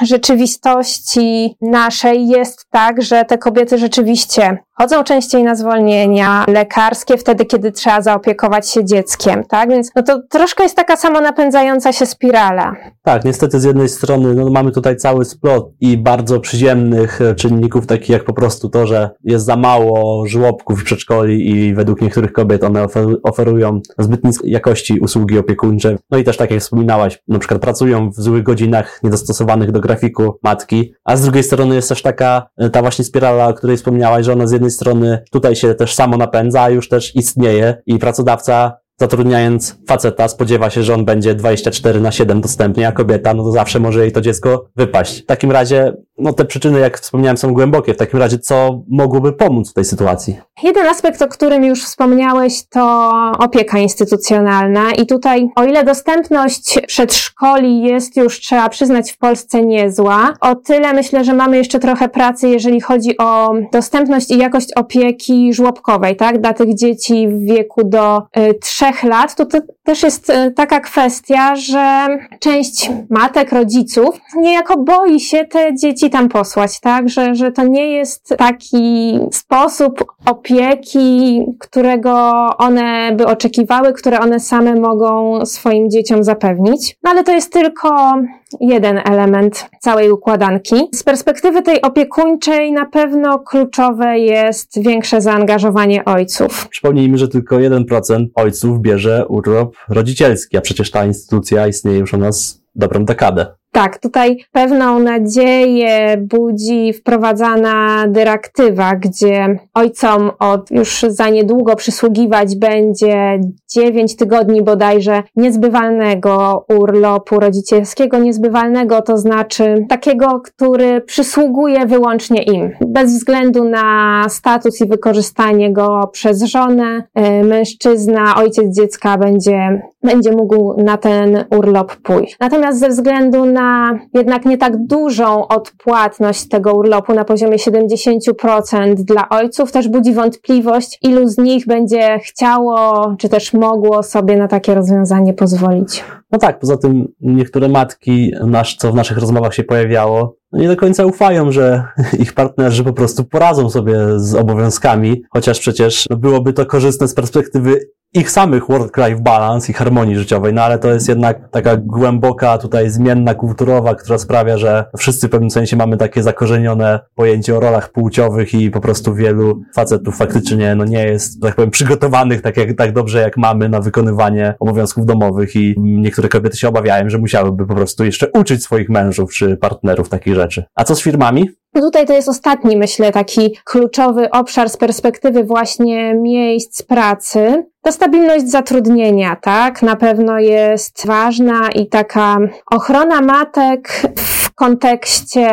rzeczywistości 0.02 1.58
naszej 1.62 2.28
jest 2.28 2.68
tak, 2.72 3.02
że 3.02 3.26
te 3.26 3.38
kobiety 3.38 3.78
rzeczywiście 3.78 4.58
chodzą 4.82 5.04
częściej 5.04 5.44
na 5.44 5.56
zwolnienia 5.56 6.46
lekarskie 6.48 7.18
wtedy, 7.18 7.46
kiedy 7.46 7.72
trzeba 7.72 8.02
zaopiekować 8.02 8.70
się 8.70 8.86
dzieckiem, 8.86 9.44
tak? 9.44 9.70
Więc 9.70 9.92
no 9.96 10.04
to 10.04 10.22
troszkę 10.30 10.64
jest 10.64 10.76
taka 10.76 10.98
samo 10.98 11.22
napędzająca 11.22 11.94
się 11.94 12.06
spirala. 12.06 12.76
Tak, 13.04 13.26
niestety 13.26 13.60
z 13.60 13.64
jednej 13.64 13.90
strony 13.90 14.34
no, 14.34 14.50
mamy 14.50 14.72
tutaj 14.72 14.98
cały 14.98 15.26
splot 15.26 15.72
i 15.82 15.98
bardzo 15.98 16.40
przyziemnych 16.40 17.22
e, 17.22 17.36
czynników, 17.36 17.88
takich 17.88 18.10
jak 18.10 18.24
po 18.24 18.34
prostu 18.34 18.70
to, 18.70 18.88
że 18.88 19.10
jest 19.24 19.46
za 19.46 19.56
mało 19.56 20.28
żłobków 20.28 20.82
i 20.82 20.86
przedszkoli 20.86 21.50
i 21.50 21.74
według 21.74 22.02
niektórych 22.02 22.34
kobiet 22.34 22.64
one 22.64 22.86
oferują 23.24 23.82
zbyt 24.00 24.24
niskiej 24.24 24.52
jakości 24.52 25.00
usługi 25.00 25.38
opiekuńcze. 25.38 25.98
No 26.12 26.18
i 26.18 26.24
też 26.24 26.38
tak 26.38 26.52
jak 26.52 26.60
wspominałaś, 26.60 27.24
na 27.28 27.40
przykład 27.40 27.62
pracują 27.62 28.10
w 28.10 28.16
złych 28.16 28.44
godzinach 28.44 29.00
niedostosowanych 29.04 29.72
do 29.72 29.80
grafiku 29.80 30.40
matki, 30.44 30.94
a 31.06 31.18
z 31.18 31.22
drugiej 31.22 31.44
strony 31.44 31.76
jest 31.76 31.90
też 31.90 32.02
taka 32.02 32.48
e, 32.58 32.70
ta 32.70 32.82
właśnie 32.82 33.06
spirala, 33.06 33.48
o 33.48 33.54
której 33.54 33.78
wspomniałaś, 33.78 34.26
że 34.26 34.34
ona 34.34 34.48
z 34.48 34.52
jednej 34.52 34.71
strony 34.72 35.24
tutaj 35.32 35.56
się 35.56 35.76
też 35.76 35.96
samo 35.96 36.18
napędza, 36.18 36.70
już 36.70 36.90
też 36.90 37.16
istnieje 37.16 37.82
i 37.86 38.00
pracodawca 38.00 38.78
zatrudniając 39.00 39.78
faceta, 39.88 40.28
spodziewa 40.28 40.70
się, 40.70 40.84
że 40.84 40.94
on 40.94 41.06
będzie 41.06 41.36
24 41.36 42.02
na 42.02 42.12
7 42.12 42.42
dostępny, 42.42 42.88
a 42.88 42.92
kobieta, 42.92 43.34
no 43.34 43.44
to 43.44 43.52
zawsze 43.52 43.80
może 43.80 44.02
jej 44.02 44.12
to 44.12 44.22
dziecko 44.22 44.66
wypaść. 44.76 45.24
W 45.24 45.26
takim 45.26 45.52
razie, 45.52 45.94
no 46.18 46.34
te 46.34 46.46
przyczyny, 46.46 46.80
jak 46.80 47.00
wspomniałem, 47.00 47.38
są 47.38 47.54
głębokie. 47.54 47.94
W 47.94 47.98
takim 47.98 48.20
razie, 48.20 48.40
co 48.40 48.84
mogłoby 48.90 49.34
pomóc 49.34 49.72
w 49.72 49.74
tej 49.74 49.86
sytuacji? 49.86 50.38
Jeden 50.64 50.88
aspekt, 50.88 51.22
o 51.22 51.28
którym 51.28 51.64
już 51.64 51.84
wspomniałeś, 51.84 52.68
to 52.70 53.12
opieka 53.40 53.78
instytucjonalna. 53.78 54.92
I 54.92 55.06
tutaj, 55.06 55.50
o 55.56 55.64
ile 55.64 55.84
dostępność 55.84 56.80
przedszkoli 56.88 57.84
jest 57.84 58.18
już, 58.18 58.40
trzeba 58.40 58.70
przyznać, 58.70 59.12
w 59.12 59.18
Polsce 59.18 59.66
niezła, 59.66 60.34
o 60.42 60.56
tyle 60.56 60.94
myślę, 60.94 61.24
że 61.24 61.34
mamy 61.34 61.58
jeszcze 61.58 61.80
trochę 61.80 62.10
pracy, 62.10 62.50
jeżeli 62.50 62.82
chodzi 62.82 63.18
o 63.18 63.54
dostępność 63.74 64.32
i 64.32 64.38
jakość 64.38 64.74
opieki 64.76 65.54
żłobkowej, 65.54 66.16
tak, 66.16 66.42
dla 66.42 66.54
tych 66.54 66.76
dzieci 66.76 67.28
w 67.28 67.40
wieku 67.40 67.82
do 67.84 68.22
y, 68.38 68.54
3 68.62 68.91
trzech 68.92 69.04
lat, 69.04 69.36
to, 69.36 69.46
to 69.46 69.58
też 69.84 70.04
jest 70.04 70.30
e, 70.30 70.52
taka 70.52 70.80
kwestia, 70.80 71.56
że 71.56 72.08
część 72.40 72.92
matek, 73.10 73.52
rodziców 73.52 74.20
niejako 74.38 74.78
boi 74.78 75.20
się 75.20 75.46
te 75.46 75.76
dzieci 75.76 76.10
tam 76.10 76.30
posłać, 76.30 76.80
tak? 76.80 77.10
Że, 77.10 77.36
że 77.36 77.52
to 77.52 77.64
nie 77.64 77.92
jest 77.92 78.36
taki 78.38 79.20
sposób 79.32 80.06
opieki, 80.26 81.42
którego 81.60 82.14
one 82.58 83.12
by 83.16 83.26
oczekiwały, 83.26 83.94
które 83.94 84.20
one 84.20 84.40
same 84.40 84.76
mogą 84.76 85.46
swoim 85.46 85.90
dzieciom 85.90 86.24
zapewnić. 86.24 86.98
No 87.04 87.12
ale 87.12 87.24
to 87.24 87.32
jest 87.32 87.54
tylko 87.54 88.14
jeden 88.60 89.02
element 89.06 89.70
całej 89.80 90.12
układanki. 90.12 90.76
Z 90.94 91.04
perspektywy 91.04 91.62
tej 91.62 91.82
opiekuńczej 91.82 92.72
na 92.72 92.86
pewno 92.86 93.40
kluczowe 93.40 94.20
jest 94.20 94.84
większe 94.84 95.22
zaangażowanie 95.22 96.06
ojców. 96.06 96.68
Przypomnijmy, 96.70 97.18
że 97.18 97.28
tylko 97.28 97.56
1% 97.56 98.26
ojców 98.36 98.82
bierze 98.82 99.26
urlop 99.28 99.76
rodzicielski, 99.90 100.58
a 100.58 100.62
przecież 100.62 100.92
ta 100.92 101.06
instytucja 101.06 101.68
istnieje 101.68 102.00
już 102.00 102.14
u 102.14 102.18
nas 102.18 102.64
dobrą 102.76 103.06
dekadę. 103.06 103.61
Tak, 103.74 103.98
tutaj 103.98 104.38
pewną 104.52 105.00
nadzieję 105.00 106.18
budzi 106.18 106.94
wprowadzana 106.94 108.08
dyrektywa, 108.08 108.96
gdzie 108.96 109.60
ojcom 109.74 110.32
od 110.40 110.72
już 110.72 111.06
za 111.10 111.30
niedługo 111.30 111.76
przysługiwać 111.76 112.56
będzie 112.56 113.40
9 113.76 114.16
tygodni 114.16 114.62
bodajże 114.62 115.24
niezbywalnego 115.36 116.66
urlopu 116.80 117.40
rodzicielskiego. 117.40 118.18
Niezbywalnego 118.18 119.02
to 119.02 119.18
znaczy 119.18 119.86
takiego, 119.90 120.40
który 120.40 121.02
przysługuje 121.02 121.86
wyłącznie 121.86 122.44
im, 122.44 122.72
bez 122.82 123.14
względu 123.14 123.64
na 123.64 124.26
status 124.30 124.82
i 124.82 124.88
wykorzystanie 124.88 125.74
go 125.74 126.10
przez 126.14 126.44
żonę. 126.44 127.04
E, 127.16 127.44
mężczyzna, 127.44 128.36
ojciec 128.36 128.76
dziecka 128.76 129.18
będzie, 129.18 129.82
będzie 130.04 130.32
mógł 130.32 130.84
na 130.84 130.98
ten 130.98 131.46
urlop 131.58 131.96
pójść. 131.96 132.38
Natomiast 132.40 132.80
ze 132.80 132.90
względu 132.90 133.46
na 133.46 133.61
na 133.62 134.00
jednak 134.14 134.46
nie 134.46 134.58
tak 134.58 134.86
dużą 134.86 135.48
odpłatność 135.48 136.48
tego 136.48 136.74
urlopu 136.74 137.14
na 137.14 137.26
poziomie 137.26 137.58
70% 137.58 138.94
dla 138.96 139.30
ojców, 139.30 139.72
też 139.72 139.88
budzi 139.88 140.14
wątpliwość, 140.14 141.00
ilu 141.02 141.28
z 141.28 141.38
nich 141.38 141.68
będzie 141.68 142.20
chciało, 142.20 143.16
czy 143.20 143.30
też 143.30 143.54
mogło 143.54 144.04
sobie 144.04 144.38
na 144.38 144.48
takie 144.48 144.76
rozwiązanie 144.76 145.34
pozwolić. 145.34 146.04
No 146.32 146.40
tak, 146.40 146.60
poza 146.60 146.78
tym 146.78 147.08
niektóre 147.22 147.70
matki, 147.70 148.34
nasz, 148.46 148.76
co 148.76 148.92
w 148.92 148.96
naszych 148.96 149.18
rozmowach 149.18 149.54
się 149.54 149.64
pojawiało, 149.64 150.41
no 150.52 150.60
nie 150.60 150.68
do 150.68 150.76
końca 150.76 151.06
ufają, 151.06 151.52
że 151.52 151.84
ich 152.20 152.34
partnerzy 152.34 152.84
po 152.84 152.94
prostu 152.94 153.24
poradzą 153.24 153.70
sobie 153.70 154.20
z 154.20 154.36
obowiązkami, 154.36 155.24
chociaż 155.30 155.60
przecież 155.60 156.08
byłoby 156.18 156.54
to 156.54 156.66
korzystne 156.66 157.08
z 157.08 157.14
perspektywy 157.14 157.80
ich 158.14 158.32
samych 158.32 158.68
work-life 158.68 159.22
balance 159.22 159.72
i 159.72 159.76
harmonii 159.76 160.16
życiowej, 160.16 160.54
no 160.54 160.64
ale 160.64 160.80
to 160.80 160.94
jest 160.94 161.10
jednak 161.10 161.50
taka 161.50 161.78
głęboka 161.78 162.58
tutaj 162.58 162.90
zmienna 162.90 163.34
kulturowa, 163.34 163.96
która 163.96 164.18
sprawia, 164.18 164.58
że 164.58 164.86
wszyscy 164.98 165.28
w 165.28 165.32
pewnym 165.32 165.52
sensie 165.52 165.76
mamy 165.76 165.98
takie 165.98 166.24
zakorzenione 166.24 167.00
pojęcie 167.16 167.58
o 167.58 167.60
rolach 167.60 167.92
płciowych 167.92 168.54
i 168.54 168.72
po 168.72 168.82
prostu 168.82 169.16
wielu 169.16 169.62
facetów 169.76 170.18
faktycznie 170.18 170.76
no 170.76 170.86
nie 170.86 171.06
jest, 171.06 171.42
tak 171.42 171.56
powiem, 171.56 171.72
przygotowanych 171.72 172.42
tak, 172.42 172.58
jak, 172.58 172.78
tak 172.78 172.94
dobrze 172.94 173.22
jak 173.22 173.38
mamy 173.38 173.70
na 173.70 173.82
wykonywanie 173.82 174.56
obowiązków 174.60 175.06
domowych 175.06 175.56
i 175.56 175.76
niektóre 175.78 176.30
kobiety 176.30 176.58
się 176.58 176.68
obawiają, 176.68 177.10
że 177.10 177.18
musiałyby 177.18 177.68
po 177.68 177.76
prostu 177.76 178.06
jeszcze 178.06 178.32
uczyć 178.32 178.64
swoich 178.64 178.90
mężów 178.90 179.34
czy 179.34 179.58
partnerów 179.58 180.10
takich 180.10 180.36
rzeczy. 180.36 180.41
A 180.76 180.84
co 180.84 180.96
z 180.96 181.02
firmami? 181.02 181.50
No 181.74 181.82
tutaj 181.82 182.06
to 182.06 182.14
jest 182.14 182.30
ostatni, 182.30 182.78
myślę, 182.78 183.12
taki 183.12 183.56
kluczowy 183.64 184.32
obszar 184.32 184.70
z 184.70 184.78
perspektywy 184.78 185.44
właśnie 185.44 186.14
miejsc 186.16 186.82
pracy. 186.82 187.66
Ta 187.82 187.92
stabilność 187.92 188.50
zatrudnienia, 188.50 189.36
tak, 189.36 189.82
na 189.82 189.96
pewno 189.96 190.40
jest 190.40 191.08
ważna 191.08 191.70
i 191.76 191.88
taka 191.88 192.38
ochrona 192.72 193.22
matek 193.22 194.12
w 194.16 194.56
kontekście 194.56 195.50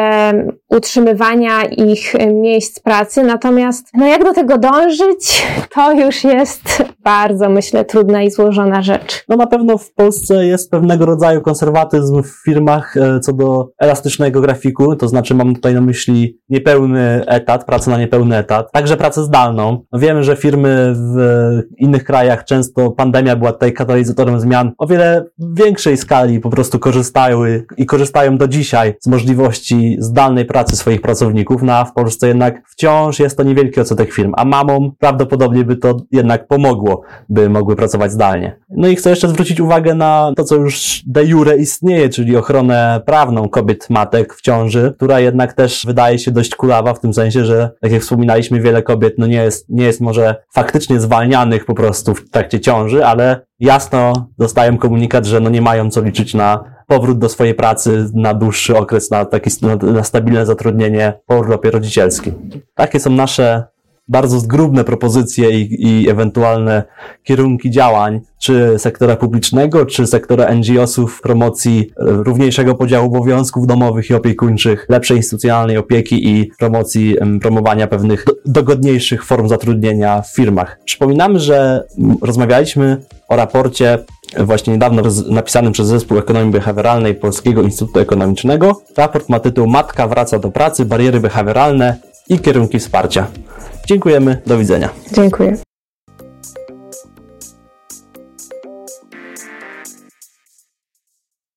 utrzymywania 0.70 1.64
ich 1.64 2.14
miejsc 2.32 2.80
pracy. 2.80 3.22
Natomiast, 3.22 3.88
no 3.94 4.06
jak 4.06 4.24
do 4.24 4.34
tego 4.34 4.58
dążyć, 4.58 5.46
to 5.74 5.92
już 5.92 6.24
jest 6.24 6.82
bardzo, 7.04 7.48
myślę, 7.48 7.84
trudna 7.84 8.22
i 8.22 8.30
złożona 8.30 8.82
rzecz. 8.82 9.24
No 9.28 9.36
na 9.36 9.46
pewno 9.46 9.78
w 9.78 9.92
Polsce 9.92 10.46
jest 10.46 10.70
pewnego 10.70 11.06
rodzaju 11.06 11.40
konserwatyzm 11.40 12.22
w 12.22 12.42
firmach 12.44 12.96
e, 12.96 13.20
co 13.20 13.32
do 13.32 13.68
elastycznego 13.78 14.40
grafiku, 14.40 14.96
to 14.96 15.08
znaczy 15.08 15.34
mam 15.34 15.54
tutaj 15.54 15.74
na 15.74 15.80
myśli 15.80 16.07
niepełny 16.48 17.24
etat, 17.26 17.64
pracę 17.64 17.90
na 17.90 17.98
niepełny 17.98 18.36
etat, 18.36 18.72
także 18.72 18.96
pracę 18.96 19.24
zdalną. 19.24 19.84
No 19.92 19.98
wiemy, 19.98 20.24
że 20.24 20.36
firmy 20.36 20.94
w 20.96 21.16
innych 21.78 22.04
krajach 22.04 22.44
często 22.44 22.90
pandemia 22.90 23.36
była 23.36 23.52
tutaj 23.52 23.72
katalizatorem 23.72 24.40
zmian 24.40 24.72
o 24.78 24.86
wiele 24.86 25.24
większej 25.38 25.96
skali 25.96 26.40
po 26.40 26.50
prostu 26.50 26.78
korzystały 26.78 27.66
i 27.76 27.86
korzystają 27.86 28.36
do 28.36 28.48
dzisiaj 28.48 28.94
z 29.00 29.06
możliwości 29.06 29.96
zdalnej 29.98 30.44
pracy 30.44 30.76
swoich 30.76 31.00
pracowników, 31.00 31.62
no 31.62 31.72
a 31.72 31.84
w 31.84 31.92
Polsce 31.92 32.28
jednak 32.28 32.62
wciąż 32.68 33.18
jest 33.20 33.36
to 33.36 33.42
niewielki 33.42 33.80
odsetek 33.80 34.12
firm, 34.12 34.32
a 34.36 34.44
mamom 34.44 34.92
prawdopodobnie 34.98 35.64
by 35.64 35.76
to 35.76 35.96
jednak 36.12 36.48
pomogło, 36.48 37.02
by 37.28 37.50
mogły 37.50 37.76
pracować 37.76 38.12
zdalnie. 38.12 38.58
No 38.70 38.88
i 38.88 38.96
chcę 38.96 39.10
jeszcze 39.10 39.28
zwrócić 39.28 39.60
uwagę 39.60 39.94
na 39.94 40.32
to, 40.36 40.44
co 40.44 40.56
już 40.56 41.02
de 41.06 41.24
jure 41.24 41.56
istnieje, 41.56 42.08
czyli 42.08 42.36
ochronę 42.36 43.00
prawną 43.06 43.48
kobiet 43.48 43.90
matek 43.90 44.34
w 44.34 44.40
ciąży, 44.40 44.94
która 44.96 45.20
jednak 45.20 45.52
też 45.52 45.84
wydaje 45.86 45.97
się 46.18 46.30
dość 46.30 46.54
kulawa 46.54 46.94
w 46.94 47.00
tym 47.00 47.14
sensie, 47.14 47.44
że 47.44 47.70
tak 47.80 47.92
jak 47.92 48.02
wspominaliśmy, 48.02 48.60
wiele 48.60 48.82
kobiet 48.82 49.14
no 49.18 49.26
nie 49.26 49.36
jest, 49.36 49.68
nie 49.68 49.84
jest 49.84 50.00
może 50.00 50.36
faktycznie 50.54 51.00
zwalnianych 51.00 51.64
po 51.64 51.74
prostu 51.74 52.14
w 52.14 52.30
trakcie 52.30 52.60
ciąży, 52.60 53.06
ale 53.06 53.46
jasno 53.60 54.28
dostają 54.38 54.78
komunikat, 54.78 55.26
że 55.26 55.40
no 55.40 55.50
nie 55.50 55.62
mają 55.62 55.90
co 55.90 56.02
liczyć 56.02 56.34
na 56.34 56.78
powrót 56.86 57.18
do 57.18 57.28
swojej 57.28 57.54
pracy 57.54 58.06
na 58.14 58.34
dłuższy 58.34 58.76
okres, 58.76 59.10
na 59.10 59.24
taki 59.24 59.50
na, 59.62 59.76
na 59.76 60.04
stabilne 60.04 60.46
zatrudnienie 60.46 61.12
po 61.26 61.38
urlopie 61.38 61.70
rodzicielskim. 61.70 62.50
Takie 62.74 63.00
są 63.00 63.10
nasze 63.10 63.64
bardzo 64.08 64.40
zgrubne 64.40 64.84
propozycje 64.84 65.60
i, 65.60 65.86
i 65.88 66.10
ewentualne 66.10 66.82
kierunki 67.24 67.70
działań, 67.70 68.20
czy 68.38 68.74
sektora 68.78 69.16
publicznego, 69.16 69.86
czy 69.86 70.06
sektora 70.06 70.54
NGO-sów, 70.54 71.20
promocji 71.22 71.90
równiejszego 71.96 72.74
podziału 72.74 73.06
obowiązków 73.06 73.66
domowych 73.66 74.10
i 74.10 74.14
opiekuńczych, 74.14 74.86
lepszej 74.88 75.16
instytucjonalnej 75.16 75.76
opieki 75.76 76.28
i 76.28 76.50
promocji, 76.58 77.16
promowania 77.40 77.86
pewnych 77.86 78.24
dogodniejszych 78.46 79.24
form 79.24 79.48
zatrudnienia 79.48 80.22
w 80.22 80.34
firmach. 80.34 80.80
Przypominamy, 80.84 81.40
że 81.40 81.84
rozmawialiśmy 82.22 82.96
o 83.28 83.36
raporcie 83.36 83.98
właśnie 84.38 84.72
niedawno 84.72 85.02
napisanym 85.30 85.72
przez 85.72 85.86
Zespół 85.86 86.18
Ekonomii 86.18 86.52
Behawioralnej 86.52 87.14
Polskiego 87.14 87.62
Instytutu 87.62 88.00
Ekonomicznego. 88.00 88.80
Raport 88.96 89.28
ma 89.28 89.40
tytuł 89.40 89.66
Matka 89.66 90.08
wraca 90.08 90.38
do 90.38 90.50
pracy, 90.50 90.84
bariery 90.84 91.20
behawioralne 91.20 91.96
i 92.28 92.38
kierunki 92.38 92.78
wsparcia. 92.78 93.26
Dziękujemy, 93.88 94.42
do 94.46 94.58
widzenia. 94.58 94.88
Dziękuję. 95.12 95.67